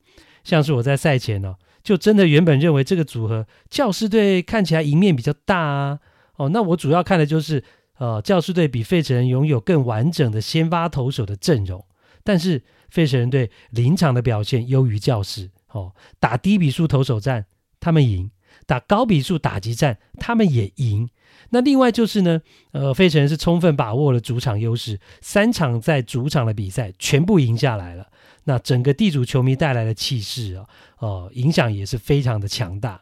[0.45, 5.99] 像是我在赛前呢，就真的原本认为这个组合教师队看起来赢面比较大啊，
[6.37, 7.61] 哦，那我主要看的就是。
[8.01, 11.85] 呃，教士队比费城拥有更完整的先发投手的阵容，
[12.23, 15.51] 但是费城人队临场的表现优于教士。
[15.67, 17.45] 哦，打低比数投手战
[17.79, 18.31] 他们赢，
[18.65, 21.09] 打高比数打击战他们也赢。
[21.51, 22.41] 那另外就是呢，
[22.71, 28.07] 呃，费城是充分把握了主场优势，三场在主场的比赛全部赢下来了。
[28.45, 30.65] 那整个地主球迷带来的气势啊，
[30.97, 32.99] 哦、影响也是非常的强大。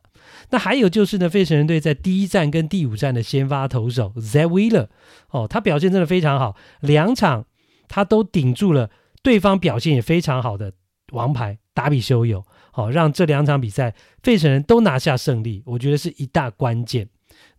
[0.52, 4.88] 那还有就是呢，费城人队在第一站跟第五站的先发投手 z e Wheeler，
[5.30, 7.46] 哦，他表现真的非常好，两场
[7.88, 8.90] 他都顶住了
[9.22, 10.74] 对方表现也非常好的
[11.12, 12.44] 王牌达比修有，
[12.74, 13.94] 哦，让这两场比赛
[14.24, 17.08] 费城人都拿下胜利，我觉得是一大关键。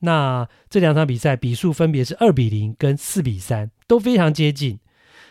[0.01, 4.81] 那这两场比赛比数分别是二比零跟四比三，都非常接近。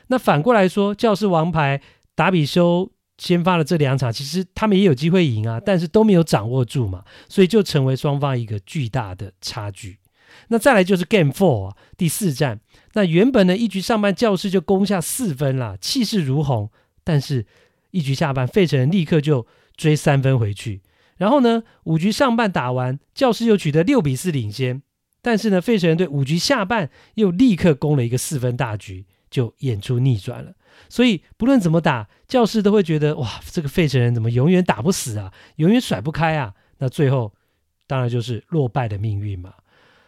[0.08, 1.82] 那反过来说，教士王牌
[2.16, 2.92] 达比修。
[3.20, 10.00] 先发的这两场，其实他们也有机会赢啊，但是都没有掌握住嘛，所以就成为双方一个巨大的差距。
[10.48, 12.62] 那再来就是 Game Four 啊，第四战。
[12.94, 16.70] 那原本呢，一局上半教室就攻下四分啦，气势如虹。
[17.04, 17.46] 但是，
[17.92, 19.46] 一局下半，费城人立刻就
[19.76, 20.82] 追三分回去。
[21.18, 24.82] 然后呢，五局上半打完，教室又取得六比四领先。
[25.22, 30.54] 但是呢，费城人队五局下半又立刻攻了一个四分大局，就演出逆转了。
[30.90, 36.54] 所以不论怎么打，教士都会觉得哇，这个费城人怎么永远打不死啊，永远甩不开啊。
[36.80, 37.34] 那最后
[37.88, 39.54] 当然就是落败的命运嘛。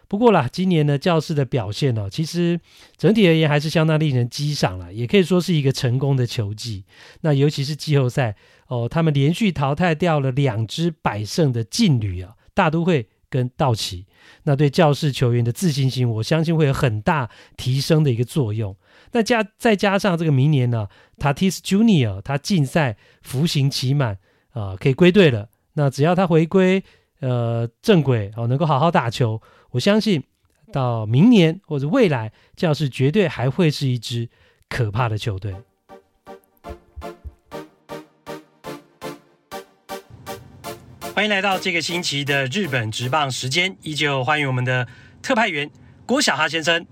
[0.07, 2.59] 不过啦，今年呢，教士的表现哦，其实
[2.97, 6.83] 整体而言还是相当令人激赏了，也可以说是一个成功的球季。
[7.21, 8.35] 那尤其是季后赛
[8.67, 14.05] 哦，他们连续淘汰掉了两支百胜的劲旅啊，大都会跟道奇。
[14.43, 18.75] 那对教士球员的自信心，我相信会有很大提升的一个作用。
[19.13, 20.87] 那加再加上这个明年呢
[21.17, 24.17] ，Tatis Junior 他禁赛服刑期满
[24.51, 25.49] 啊，可以归队了。
[25.73, 26.83] 那只要他回归
[27.19, 29.41] 呃正轨哦，能够好好打球，
[29.71, 30.23] 我相信
[30.71, 34.29] 到明年或者未来，教士绝对还会是一支
[34.69, 35.55] 可怕的球队。
[41.13, 44.87] 欢迎来到这个星期的日本职棒时间，依旧欢迎我们的
[45.21, 45.69] 特派员
[46.05, 46.85] 郭小哈先生。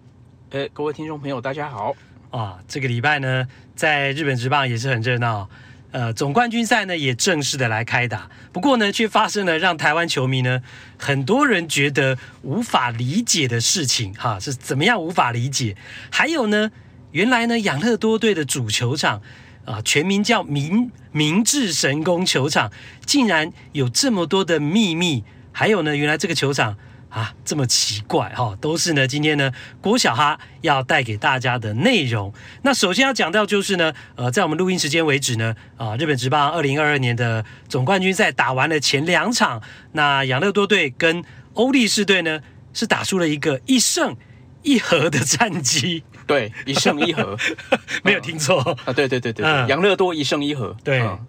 [0.52, 1.96] 呃，各位听众朋友，大家好。
[2.30, 5.50] 啊，这个礼拜呢，在日本职棒也是很热闹。
[5.92, 10.62] 呃，总冠军赛呢也正式的来开打，不过呢，却发生了让台湾球迷呢
[11.00, 14.14] 很多人觉得无法理解的事情。
[14.14, 15.76] 哈、是怎么样无法理解？
[16.12, 16.70] 还有呢，
[17.12, 19.24] 原来呢养乐多队的主球场
[19.66, 22.72] 啊，全名叫明明治神宫球场，
[23.08, 25.24] 竟然有这么多的秘密。
[25.52, 26.78] 还有呢，原来这个球场。
[27.10, 29.07] 啊，这么奇怪哈、哦，都是呢。
[29.07, 29.51] 今天呢，
[29.82, 32.32] 郭小哈要带给大家的内容。
[32.62, 39.60] 那首先要讲到就是呢，呃，在我们录音时间为止呢，啊，日本职棒二零二二年的总冠军赛打完了前两场，
[39.93, 42.41] 那养乐多队跟欧力士队呢
[42.74, 44.16] 是打出了一个一胜
[44.62, 46.03] 一和的战绩。
[46.28, 47.36] 对，一胜一和，
[48.05, 48.93] 没有听错啊。
[48.93, 50.78] 对对对对，养乐多一胜一和。
[50.84, 51.26] 对，嗯、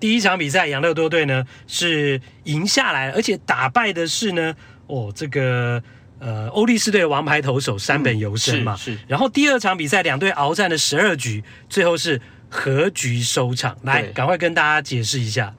[0.00, 4.56] 第一场比赛养乐多队呢是赢下来，而且打败的是呢。
[4.92, 5.82] 哦，这个
[6.18, 8.98] 呃，欧力士队的王牌投手山本由伸嘛，是。
[9.08, 12.20] 然后第二场比赛，两队鏖战了十二局，最后是
[12.50, 13.76] 和局收场。
[13.82, 15.54] 来，赶快跟大家解释一下，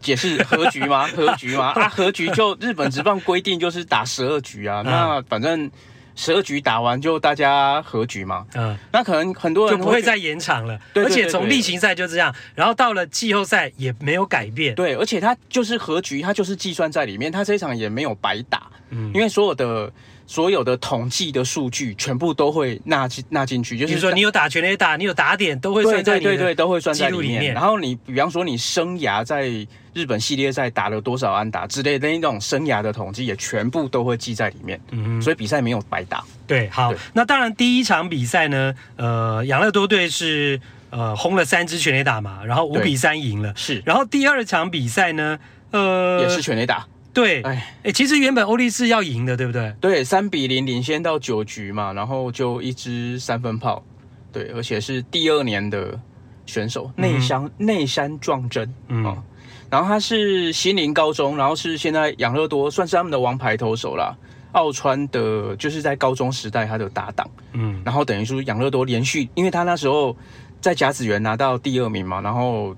[0.00, 1.06] 解释和局吗？
[1.08, 1.72] 和局吗？
[1.72, 5.70] 啊，和局就日本职棒规定就是打十二局啊，那反正。
[6.14, 19.92] 十二局打完就大家和局嘛，嗯，那可能很多人就不会再延长了，对，而且从例行赛就这样，然后到了季后赛也没有改变，对，而且他就是和局，他就是计算在里面，他这一场也没有白打，嗯，因为所有的
[20.26, 29.66] 所有的统计的数据全部都会纳进纳进去，就是说你有打全垒打，你有打点都会算在对对对，都会算在里面，然后你比方说你生涯在。
[29.94, 36.24] 日本系列赛打了多少安打之类的那种生涯的统计也全部都会记在里面，嗯，所以比赛没有白打。
[36.46, 40.58] 对，好，那当然第一场比赛呢，呃，养乐多队是
[40.90, 43.52] 呃轰了三支全垒打嘛，然后五比三赢了。
[43.54, 45.38] 是，然后第二场比赛呢，
[45.72, 46.86] 呃，也是全垒打。
[47.12, 49.74] 对，哎哎，其实原本欧力士要赢的，对不对？
[49.78, 53.84] 对，三比零领先到九局嘛，然后就一支三分炮，
[54.32, 56.00] 对，而且是第二年的
[56.46, 59.04] 选手内山内山壮真，嗯。
[59.04, 59.22] 哦
[59.72, 64.14] 然后他是新林高中，然后是现在养乐多算是他们的王牌投手啦。
[64.52, 70.14] 奥川的，就是在高中时代他的搭档，嗯，然后等于说养乐多连续，因为他那时候
[70.60, 72.76] 在甲子园拿到第二名嘛，然后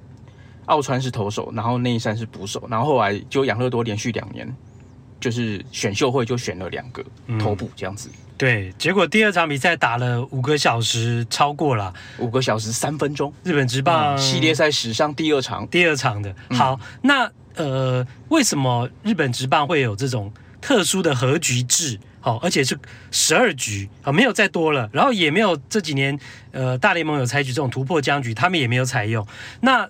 [0.66, 4.46] 奥川是投手，然后内山是捕手，然后后来就养乐多连续两年，
[5.24, 7.02] 就是选秀会就选了两个
[7.40, 8.10] 头部这样子。
[8.12, 13.32] 嗯对，结果第二场比赛打了五个小时，超过了五个小时三分钟。
[13.44, 16.34] 日本职棒、嗯、系列赛史上第二场，第二场的。
[16.50, 21.98] 好，嗯、那呃，为什么日本职棒会有这种特殊的和局制？
[22.20, 22.76] 好，而且是
[23.12, 24.90] 十二局啊，没有再多了。
[24.92, 26.18] 然后也没有这几年
[26.50, 29.24] 呃，大联盟有采取这种突破僵局，他们也没有采用。
[29.60, 29.88] 那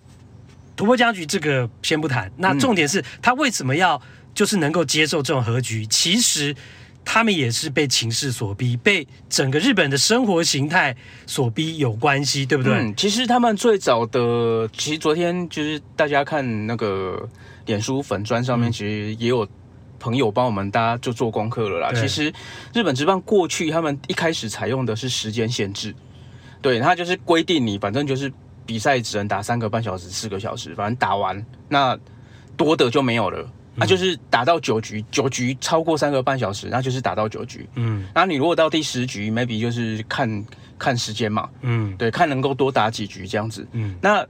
[0.76, 4.00] 突破僵局这个先不谈，那重点是他为什么要
[4.34, 5.86] 就是能够接受这种和局？
[5.86, 6.54] 其实。
[7.06, 12.72] 他们也是被情势所逼，被整个日本的生活形态所逼有关系，对不对？
[12.72, 17.28] 嗯，其实他们最早的，其实昨天就是大家看那个
[17.66, 19.46] 脸书粉砖上面，其实也有
[20.00, 21.92] 朋友帮我们大家就做功课了啦。
[21.92, 22.32] 其实
[22.72, 25.94] 日本职棒过去他们一开始采用的是时间限制，
[26.62, 28.32] 对，他就是规定你反正就是
[28.64, 31.98] 比赛只能打三个半小时、四个小时，反正打完那
[32.56, 33.46] 多的就没有了。
[33.76, 37.68] 那、啊、就是打到九局，九局超过三个半小时，那就是打到九局。
[37.74, 40.44] 嗯，那你如果到第十局，maybe 就是看
[40.78, 41.48] 看时间嘛。
[41.62, 43.66] 嗯，对，看能够多打几局这样子。
[43.72, 44.24] 嗯，那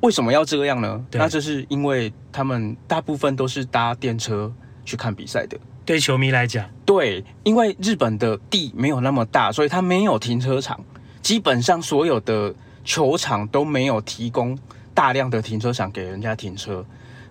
[0.00, 1.04] 为什么要这样呢？
[1.12, 4.52] 那这是因为他们大部分都是搭电车
[4.84, 5.58] 去看比赛的。
[5.86, 10.78] 对球迷来讲，对，因为日本的地没有那么大，所以他没有停车场，
[11.22, 12.54] 基本上所有的
[12.84, 14.58] 球场都没有提供
[14.92, 16.84] 大量的停车场给人家停车。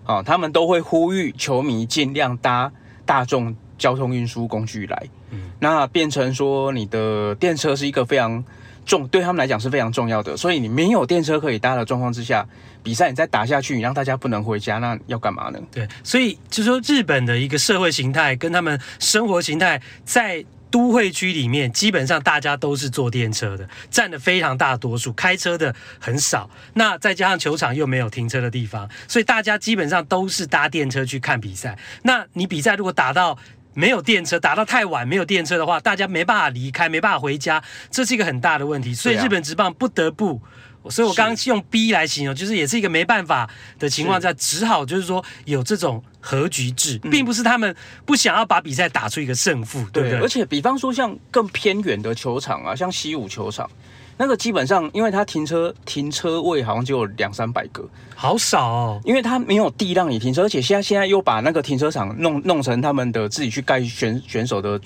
[0.06, 2.72] 啊、哦，他们都会呼吁球迷尽量搭
[3.04, 8.42] 大众交通运输工具来，嗯，那变成说你的电车是一个非常
[8.86, 10.36] 重，对他们来讲是非常重要的。
[10.36, 12.46] 所以你没有电车可以搭的状况之下，
[12.82, 15.58] 比赛你再打下去，你让大家不能回家，那要干嘛呢？
[15.72, 20.44] 对，所以就说日本的一个社会形态跟他们生活形态在。
[20.70, 26.50] 都会区里面基本上大家都是坐电车的，占了非常大多数，开车的很少。
[26.74, 31.78] 那再加上球场又没有停车的地方，所以大家基本上都是搭电车去看比赛。
[32.02, 33.38] 那你比赛如果打到
[33.74, 38.94] 没有电车，打到太晚没有电车的话，大家没办法离开，没办法回家，这是一个很大的问题。
[38.94, 40.40] 所以日本职棒不得不。
[40.88, 47.74] 所以我刚刚用逼来形容，就是也是一个没办法的情况下，只好就是说有这种和局制，并不是他们
[48.04, 50.18] 不想要把比赛打出一个胜负，对不对？
[50.18, 53.70] 而且比方说像更偏远的球场啊，像西武球场，
[54.16, 64.80] 那个基本上因为它停车停车位好像就有两三百个，好少哦，因为它没有地让你停车，而且现在现在又把那个停车场弄弄成他们的自己去盖选选手的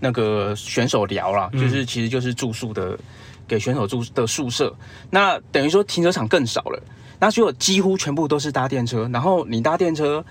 [0.00, 2.98] 那个选手寮啦，就是其实就是住宿的。
[3.48, 4.76] 给选手住的宿舍，
[5.08, 6.78] 那等于说停车场更少了，
[7.18, 10.22] 那所有几乎全部都是搭电车，然后你搭电车，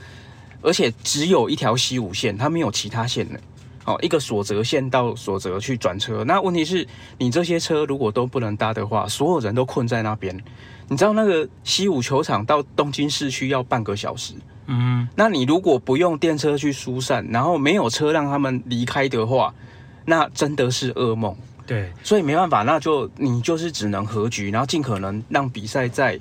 [0.67, 3.39] 而且只有一条西武线，它没有其他线的，
[3.85, 6.25] 哦，一个所泽线到所泽去转车。
[6.25, 6.85] 那问题是，
[7.17, 10.37] 你这些车如果都不能搭的话，所有人都困在那边。
[10.89, 14.33] 你知道那个西武球场到东京市区要半个小时，
[14.65, 19.53] 嗯，那你如果不用电车去疏散，然后没有车让他们离开的话，
[20.05, 21.35] 那真的是噩梦。
[21.65, 26.17] 对，所以没办法，那就你就是只能和局，然后尽可能让比赛在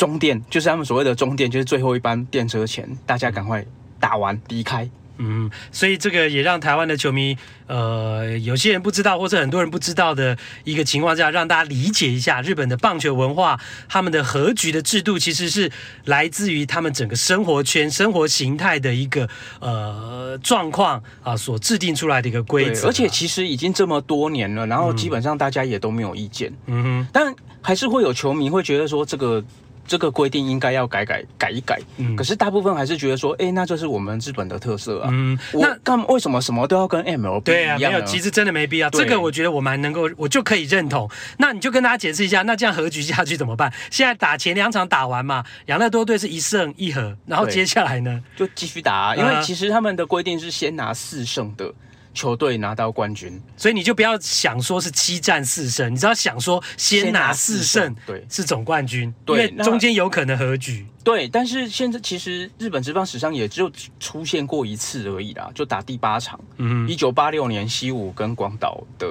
[0.00, 3.62] 终电，就是他们所谓的终电，就是最后一班电车前，大家赶快
[3.98, 4.88] 打完离开。
[5.18, 7.36] 嗯，所以这个也让台湾的球迷，
[7.66, 15.70] 呃，有些人不知道，或者很多人不知道的一个情况下，让大家理解一下日本的棒球文化，他们的和局的制度其实是
[16.06, 19.28] 来自于他们整个生活圈、生活形态的一个
[19.60, 22.88] 呃状况啊所制定出来的一个规则。
[22.88, 26.50] 而且其实已经这么多年了，然后基本上大家也都没有意见。
[26.64, 29.44] 嗯哼，但还是会有球迷会觉得说这个。
[29.90, 35.08] 这个规定应该要改改改一改，嗯，可是大部分还是觉得说，哎，那就是我们日本的特色啊。
[35.10, 38.88] 嗯，那干为什么什么都要跟 MLB 对啊，没有，其实真的没必要。
[38.90, 41.10] 这个我觉得我蛮能够，我就可以认同。
[41.38, 43.72] 那你就跟大家解释一下，那这样和局下去怎么办？
[43.90, 51.68] 现在打前两场打完嘛，养乐多队是一胜一和，然后接下来呢就继续打啊，因为其实他们的规定是先拿四胜的。
[52.12, 60.84] 球队拿到冠军，所以你就不要想说是七战四胜，你只要想说先拿四胜，对，是总冠军，对，因为中间有可能和局。
[61.04, 69.06] 对，但是现在其实日本职棒史上也只有出现过一次而已啦，就打第八场，嗯，一九八六年西武跟广岛的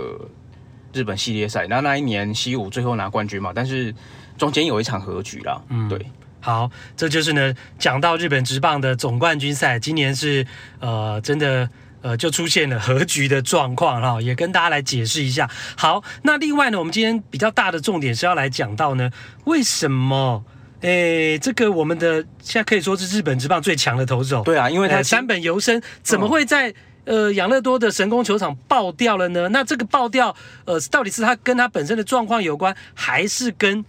[0.92, 3.96] 日本系列赛，那那一年西武最后拿冠军嘛，但是
[4.38, 6.06] 中间有一场和局啦，嗯，对，
[6.42, 10.46] 好，这就是呢讲到日本职棒的总冠军赛，今年是
[10.82, 11.70] 呃真的。
[12.02, 15.50] 呃，就出现了和局的状况哈，也跟大家来解释一下。
[15.76, 19.12] 好，那另外呢，我们今天比较大的重点是要来讲到呢，
[19.46, 20.44] 为什么？
[20.82, 26.70] 诶，这个我们的现在可以说是日本职棒最强的投手，对啊，因为他三本由伸怎么会在、
[27.04, 29.50] 嗯、呃养乐多的神宫球场爆掉了呢？
[29.50, 30.34] 那这个爆掉，
[30.64, 33.84] 呃，到底是他跟他本身的状况有关，还是跟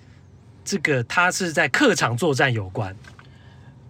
[0.64, 2.92] 这个他是在客场作战有关？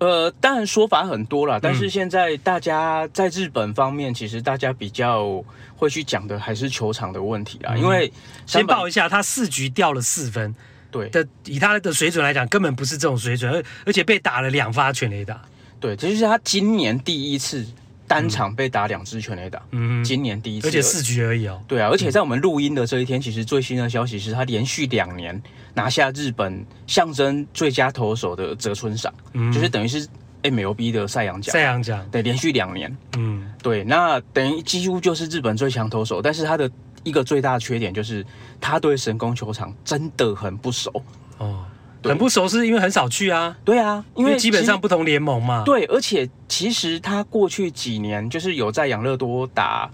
[0.01, 5.44] 呃，当然说法很多啦，但是现在大家在日本方面，其实大家比较
[5.76, 7.76] 会去讲的还是球场的问题啦。
[7.76, 8.12] 因为
[8.46, 10.55] 先报一下，他四局掉了四分，
[10.90, 15.40] 对的，以他的水准来讲，根本不是这种水准，而而且被打了两发全垒打，
[15.78, 17.64] 对，这就是他今年第一次。
[18.11, 21.62] 单场被打两支全垒打，嗯，今年第一次，而且四局而已哦。
[21.68, 25.40] 对啊，而且在我们录音的这一天，其实最新的消息是他连续两年
[25.75, 30.07] 拿下日本象征最佳投手的泽村赏，嗯，就是等于是
[30.43, 31.53] MLB 的赛扬奖。
[31.53, 36.71] 赛扬奖，对，连续两年，嗯，对，那等于几乎就是日本最强投手，但是他的
[37.05, 38.25] 一个最大的缺点就是
[38.61, 40.91] 他对神宫球场真的很不熟
[41.39, 41.64] 哦。
[42.03, 43.55] 很不熟，是因为很少去啊。
[43.62, 45.64] 对啊，因为，因为基本上不同联盟嘛。
[45.66, 49.91] 对，而且其实他过去几年就是有在养乐多打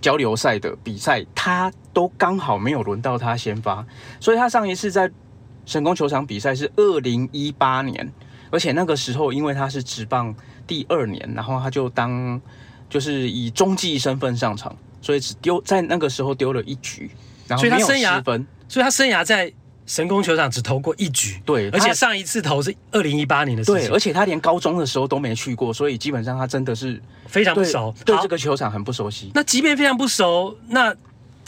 [0.00, 3.84] 交流赛的比赛，他都刚好没有轮到他先发，
[4.20, 5.10] 所以他上一次在
[5.66, 8.12] 神宫球场比赛是二零一八年，
[8.50, 10.34] 而且那个时候因为他是职棒
[10.66, 12.40] 第二年，然后他就当
[12.88, 17.10] 就是以中继身份上场，所以只丢在那个时候丢了一局，
[17.46, 19.52] 然后没有失分，所以他生涯在。
[19.88, 29.32] 神宫球场只投过一局，对，而且上一次投是二零一八年的事情，对，而且他连高中的时候都没去过，所以基本上他真的是非常不熟，对，对这个球场很不熟悉。
[29.34, 30.94] 那即便非常不熟，那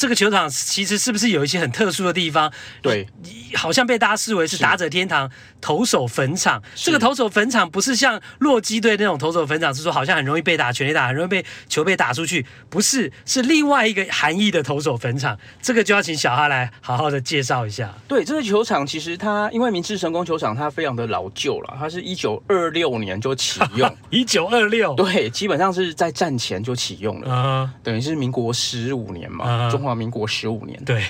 [0.00, 2.50] 这个球场其实是不是有一些很特殊的地方？
[2.80, 3.06] 对，
[3.54, 5.30] 好像被大家视为是打者天堂、
[5.60, 6.62] 投手坟场。
[6.74, 15.38] 这个投手坟场不是像洛基队那种投手坟场，是说好像很容易被打，全垒打很容易被球被打出去，不是，是另外一个含义的投手坟场。
[15.60, 17.94] 这个就要请小哈来好好的介绍一下。
[18.08, 27.70] 对，这个球场其实它因为明治神宫球场它非常的老旧了，它是一九二六年就启用， 一九二六，对，基本上是在战前就启用了，uh -huh.
[27.82, 29.70] 等于是民国十五年嘛，uh -huh.
[29.70, 29.89] 中华。
[29.94, 31.02] 民国十五年，对。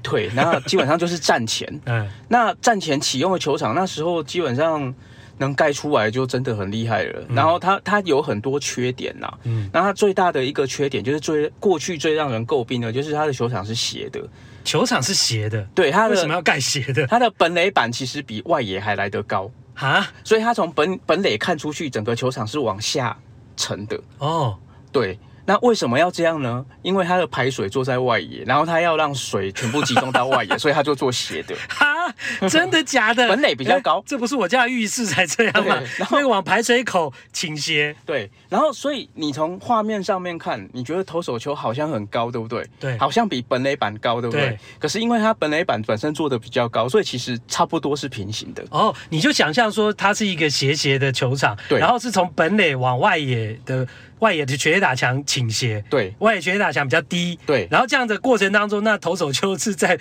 [0.00, 4.94] 对，那基本上就是战前， 嗯，那战前启用的球场，那时候基本上
[5.38, 7.20] 能盖出来就真的很厉害了。
[7.28, 14.22] 嗯、然后它它有很多缺点呐，嗯，那它最大的一个缺点就是最过去最让人诟病的，就是它的球场是斜的，
[14.64, 17.04] 球场是斜的，对，它的为什么要盖斜的？
[17.08, 19.50] 它的本垒板其实比外野还来得高。
[19.74, 23.18] 啊，所以它从本本垒看出去，整个球场是往下
[23.56, 24.00] 沉的。
[24.18, 24.56] 哦，
[24.92, 25.18] 对。
[25.48, 26.62] 那为什么要这样呢？
[26.82, 31.56] 因为它的排水做在外野，然后它要让水全部集中到外野， 所以它就做斜的。
[31.70, 32.14] 哈，
[32.50, 33.26] 真的假的？
[33.32, 35.80] 本垒比较高，欸，这不是我家的浴室才这样 吗？
[35.96, 37.96] 然后往排水口倾斜。
[38.04, 42.68] 对，然后所以你从画面上面看，你觉得投手球好像很高，对不对？
[42.78, 44.48] 对，好像比本垒板高，对不对？
[44.50, 44.58] 对。
[44.78, 48.62] 可是因为它本垒板本身做的比较高，所以其实差不多是平行的。
[48.70, 53.88] 哦，你就想象说它是一个斜斜的球场，对，然后是从本垒往外野的。
[54.20, 59.98] 外野的全垒打墙倾斜，对，外野全垒打墙比较低，对，然后这样的过程当中，那投手就是在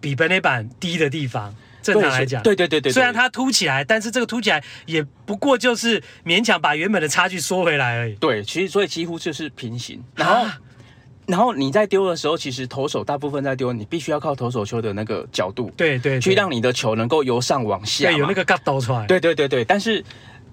[0.00, 8.14] 比本垒板低的地方，正常来讲，对对对对，虽然它凸起来，但是这个凸起来也不过就是勉强把原本的差距缩回来而已。
[8.14, 10.02] 对，其实所以几乎就是平行。
[10.14, 10.58] 然后，啊、
[11.26, 19.06] 然后你在丢的时候，其实投手大部分在丢，你必须要靠投手球的那个角度，对对，对，去让你的球能够由上往下，对，有那个角度出来。
[19.06, 20.04] 对对对对，但是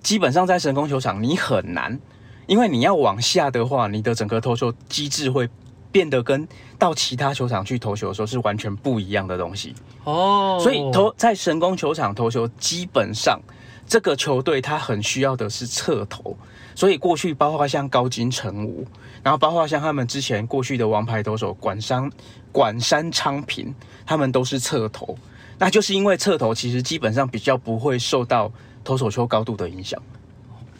[0.01, 1.99] 基本上在神宫球场，你很难。
[2.47, 5.49] 因为你要往下的话，你的整个投球机制会
[5.91, 9.73] 变得跟到其他球场去投球的时候是完全不一样的东西
[10.03, 10.59] 哦。
[10.61, 13.39] 所以投在神宫球场投球，基本上
[13.87, 16.35] 这个球队他很需要的是侧投。
[16.75, 18.85] 所以过去包括像高津臣吾，
[19.23, 22.11] 然后包括像他们之前过去的王牌投手管山
[22.51, 23.73] 管山昌平，
[24.05, 25.17] 他们都是侧投。
[25.57, 28.51] 那就是因为侧投其实基本上比较不会受到
[28.83, 29.97] 投手球高度的影响。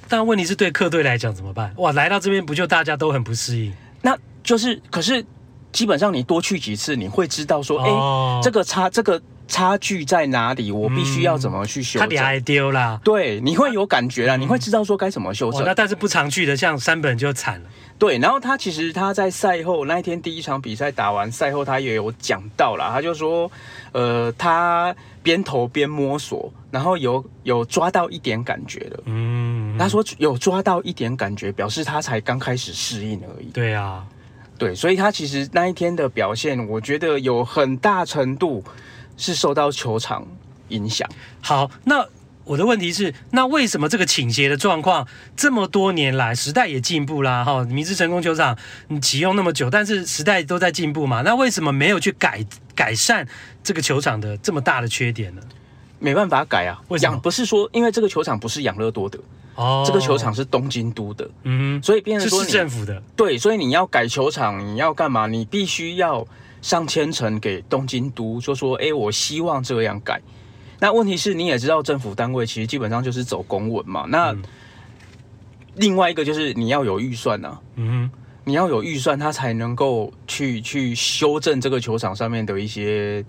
[0.07, 1.73] 但问题是对客队来讲怎么办？
[1.77, 3.73] 哇，来到这边不就大家都很不适应？
[4.01, 5.25] 那就是，可是
[5.71, 10.71] 基本上你多去几次，你会知道说，哎、哦欸，这个差这个差距在哪里？
[10.71, 12.09] 我必须要怎么去修正？
[12.09, 15.63] 他还丢啦，对，你会有感觉啦，你会知道说该怎么修正。
[15.63, 17.69] 那但是不常去的，像山本就惨了。
[17.97, 23.49] 对，然后他其实他在赛后那一天第一场比赛打完赛后，他也有讲到啦，他就说，
[23.93, 24.93] 呃，他
[25.23, 29.03] 边投边摸索，然后有有抓到一点感觉了。
[29.05, 33.45] 嗯，他说有抓到一点感觉，表示他才刚开始适应而已。
[33.53, 34.05] 对啊，
[34.57, 38.61] 对，所以他其实那一天的表现，我觉得有很大程度
[39.17, 40.25] 是受到球场
[40.69, 41.09] 影响。
[41.41, 42.05] 好，那。
[42.45, 47.43] 我的问题是，那为什么这个倾斜的状况这么多年来，时代也进步啦？
[47.43, 48.55] 哈，明治成功球场
[48.87, 51.23] 你启用那么久，但是时代都在进步嘛？
[51.23, 52.45] 那为什么没有去改
[52.75, 53.27] 改善
[53.63, 55.41] 这个球场的这么大的缺点呢？
[55.99, 57.17] 没办法改啊，为什么？
[57.19, 59.19] 不是说因为这个球场不是养乐多的
[59.55, 65.27] 哦，这个球场是东京都的，嗯，所以变成说是政府的，对，所以你要改球场，你要干嘛？
[65.27, 66.27] 你必须要
[66.61, 70.21] 上千层给东京都，就说，哎，我希望这样改。
[70.77, 74.05] 那问题是，你也知道，政府单位其实基本上就是走公文嘛。
[74.09, 74.35] 那
[75.75, 78.11] 另外一个就是你要有预算呐，嗯，
[78.43, 83.23] 你要有预算，他才能够去去修正这个球场上面的一些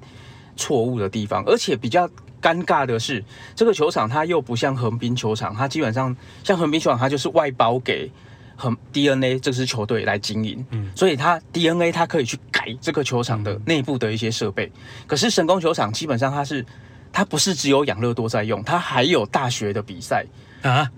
[0.56, 1.44] 错误的地方。
[1.46, 2.08] 而且比较
[2.46, 3.24] 尴尬的是，
[3.54, 8.08] 这个球场它又不像横滨球场，它基本上像横滨球场，它就是外包给
[8.54, 14.70] 横 DNA 这支球队来经营，嗯，所以它 DNA 它可以去改这个球场的内部的一些设备。
[15.06, 16.64] 可是神宫球场基本上它是。
[17.12, 20.26] 它不是只有养乐多在用，它还有大学的比赛
[20.60, 20.90] 啊，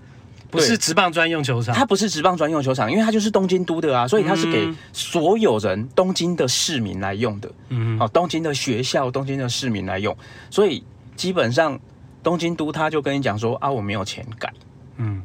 [0.51, 1.73] 不是职棒专用球场。
[1.73, 7.49] 它不是职棒专用球场，因为它就是东京都的啊，所以它是给所有人、嗯、东京的市民来用的。
[7.69, 10.13] 嗯，好，东京的学校、东京的市民来用，
[10.49, 10.83] 所以
[11.19, 11.77] 基本上
[12.23, 14.53] 东京都他就跟你讲说啊，我没有钱改。
[14.95, 15.21] 嗯，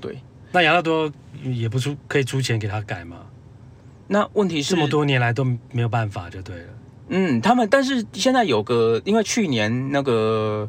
[0.00, 0.18] 对。
[0.50, 1.12] 那养乐多
[1.42, 3.18] 也不出可以出钱给他改吗？
[4.08, 6.68] 那问题是这么多年来都没有办法，就对了。
[7.08, 10.66] 嗯，他们但是现在有个，因为去年那个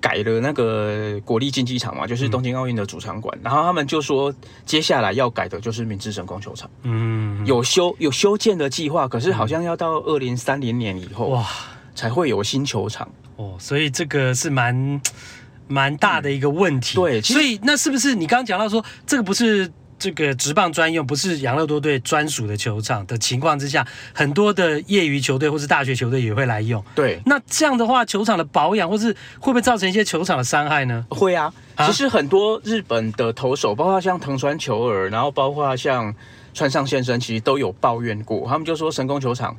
[0.00, 11.46] 改了那个国立竞技场嘛，就是东京奥运的主场馆，嗯，然后他们就说接下来要改的就是明治神宫球场，嗯，有修有修建的计划，可是好像要到二零三零年以后哇
[11.94, 15.00] 才会有新球场哦，所以这个是蛮
[15.68, 19.70] 蛮大的一个问题，嗯，对，所以那是不是你刚刚讲到说这个不是？
[19.96, 26.84] 这个职棒专用，不是养乐多队专属的球场的情况之下，很多的业余球队或是大学球队也会来用。
[26.94, 29.06] 对，那这样的话，球场的保养或是
[29.38, 31.06] 会不会造成一些球场的伤害呢？
[31.08, 31.50] 会啊，
[31.86, 36.14] 其实很多日本的投手，包括像藤川球儿，然后包括像
[36.52, 39.56] 川上先生，其实都有抱怨过，他们就说神宫球场。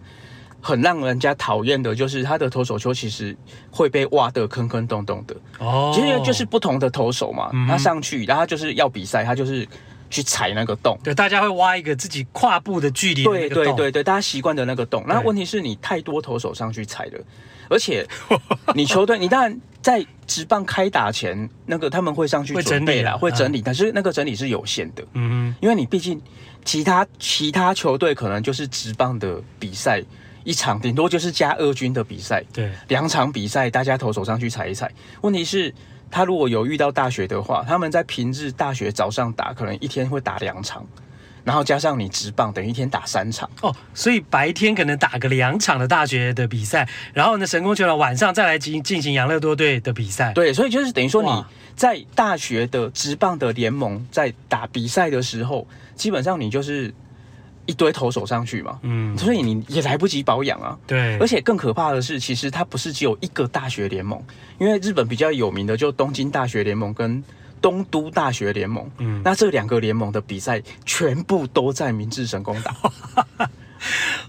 [0.65, 3.37] 很让人家讨厌的就是他的投手球其实
[3.69, 5.35] 会被挖的坑坑洞洞的。
[5.59, 9.67] 哦，其实就是不同的投手嘛，嗯、他上去，然后他就是要比赛，他就是
[10.09, 15.03] 去踩那个洞，对，大家会挖一个自己跨步的距离，对对对对，大家习惯的那个洞。
[15.07, 17.23] 那问题是你太多投手上去踩了，
[17.69, 18.03] 而且
[18.73, 26.19] 你球队，你当然在直棒开打前，那个他们会上去准备啦，会整理，但是那个整理是有限的，嗯，因为你毕竟
[26.63, 30.03] 其他其他球队可能就是直棒的比赛。
[30.45, 34.89] 一场顶多就是加二军的比赛，对，两场比赛大家投手上去踩一踩。
[35.21, 35.73] 问题是，
[36.09, 40.85] 他如果有遇到大学的话，他们在平日大学早上打，可能一天会打两场，
[41.43, 43.75] 然后加上你职棒，等于一天打三场哦。
[43.95, 50.31] 所以白天可能打个两场的大学的比赛，然后呢，神功球场晚上再来进进行养乐多队的比赛。
[50.33, 56.93] 对，所以就是等于说你在大学的职棒的联盟在打比赛的时候，基本上你就是。
[57.65, 60.77] 一堆投手上去嘛，嗯，所以你也来不及保养啊。
[60.85, 64.21] 对，而且更可怕的是，其实它不是只有一个大学联盟，
[64.59, 67.23] 因为日本比较有名的就东京大学联盟跟
[67.61, 72.75] 东都大学联盟，嗯，那这两个联盟的比赛全部都在明治神宫打。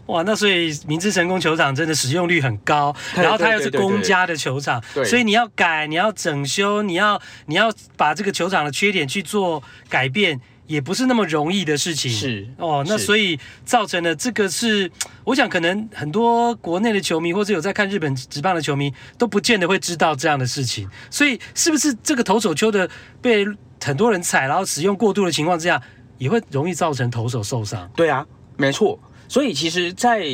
[0.07, 10.41] 哇，那所以明治神宫球场真的使用率很高，然后它又是公家的球场，所以你要改，你要整修，你要你要把这个球场的缺点去做改变。
[10.67, 14.91] 也不是那么容易的事情，是哦，那所以造成了这个是，
[15.25, 22.89] 我想可能很多国内的球迷或者有在看日本职棒的球迷都不见得会知道这样的事情，所以是不是这个投手丘的
[23.23, 23.47] 被
[23.83, 25.81] 很多人踩，然后使用过度的情况之下，
[26.19, 27.89] 也会容易造成投手受伤？
[27.95, 28.99] 对啊，没错，
[29.29, 30.27] 所以其实，在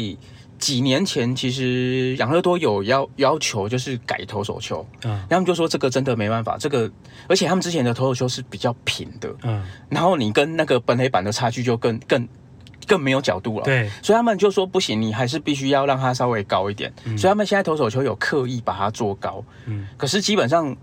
[0.63, 6.89] 几年前，其实养乐多有要要求，就是改投手球，嗯，他们就说这个真的没办法，这个
[7.27, 12.29] 而且他们之前的投手球是比较平的，嗯，然后你跟那个本垒板的差距就更更
[12.87, 20.77] 更没有角度了，对，所以他们就说不行，你还是必须要让它稍微高一点，嗯，所以他们现在投手球有刻意把它做高，嗯，可是基本上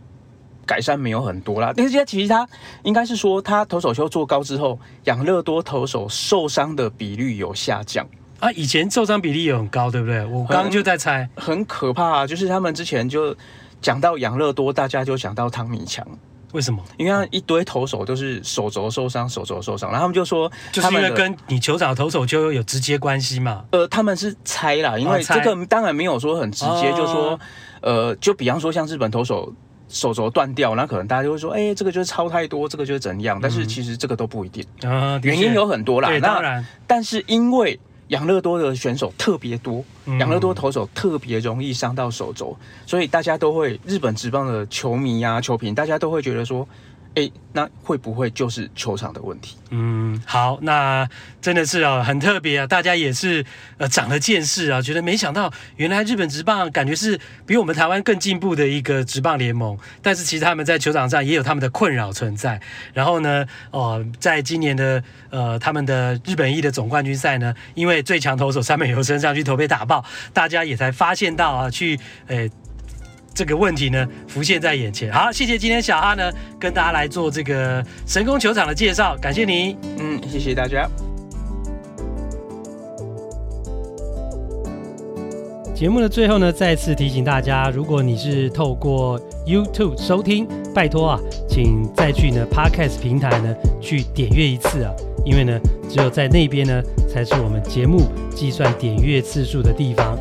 [0.65, 2.45] 改善没有很多啦，但是现在其实他
[2.83, 8.05] 应该是说，他投手球做高之后，养乐多投手受伤的比率有下降。
[8.39, 10.25] 啊，以前受伤比例也很高，对不对？
[10.25, 12.27] 我刚刚就在猜，很，很可怕啊！
[12.27, 13.35] 就是他们之前就
[13.81, 16.05] 讲到养乐多，大家就想到汤米强，
[16.53, 16.81] 为什么？
[16.97, 23.65] 因为他一堆投手都是手肘受伤，手肘受伤，然后他们就说，就是因为跟你球场投手就有直接关系嘛。
[23.71, 27.39] 呃，他们是猜啦，因为这个当然没有说很直接，哦、就说，
[27.81, 29.53] 呃，就比方说像日本投手
[29.89, 33.37] 手肘断掉，那可能大家就会说，哎、欸，这个就是超太多，这个就是怎样？
[33.41, 36.09] 但是其实这个都不一定啊，原因有很多啦。
[36.09, 37.77] 那，当然，但是因为。
[38.09, 39.83] 养乐多的选手特别多，
[40.19, 42.55] 养乐多投手特别容易伤到手肘，
[42.85, 46.67] 所以大家都会日本职棒的球迷啊、球评，大家都会觉得说。
[47.15, 49.57] 哎，那会不会就是球场的问题？
[49.71, 51.07] 嗯，好，那
[51.41, 53.43] 真的是啊，很特别啊，大家也是
[53.77, 62.61] 呃长了见识啊，觉得没想到原来日本职棒感觉是比我们台湾更进步的一个职棒联盟，但是其实他们在球场上也有他们的困扰存在。
[62.93, 72.49] 然后呢，哦、在今年的呃他们的日本一的总冠军赛呢，因为最强投手三本由伸上去头被打爆，大家也才发现到啊，去诶。
[73.33, 75.11] 这个问题呢，浮现在眼前。
[75.11, 79.77] 好，谢谢今天小哈呢跟大家来做这个神宫球场的介绍，感谢你。
[79.97, 80.89] 嗯，谢谢大家。
[85.73, 89.17] 节目的最后呢，再次提醒大家，如果你是透过
[89.47, 95.57] YouTube 收听，拜托啊，请再去呢 Podcast 平台呢去点阅一次啊，因为呢，
[95.89, 98.01] 只有在那边呢才是我们节目
[98.35, 100.19] 计算点阅次数的地方。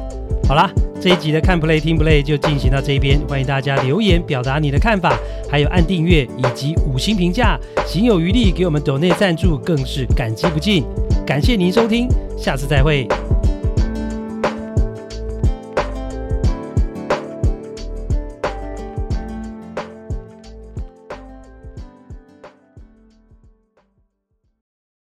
[0.48, 0.72] 好啦。
[1.00, 5.16] 这一集的看 play 听 play 就进行到这边，欢迎大家留言表达你的看法，
[5.48, 10.82] 还有按订阅以及五星评价，行有余力给我们抖内赞助更是感激不尽，
[11.24, 13.06] 感谢您收听，下次再会。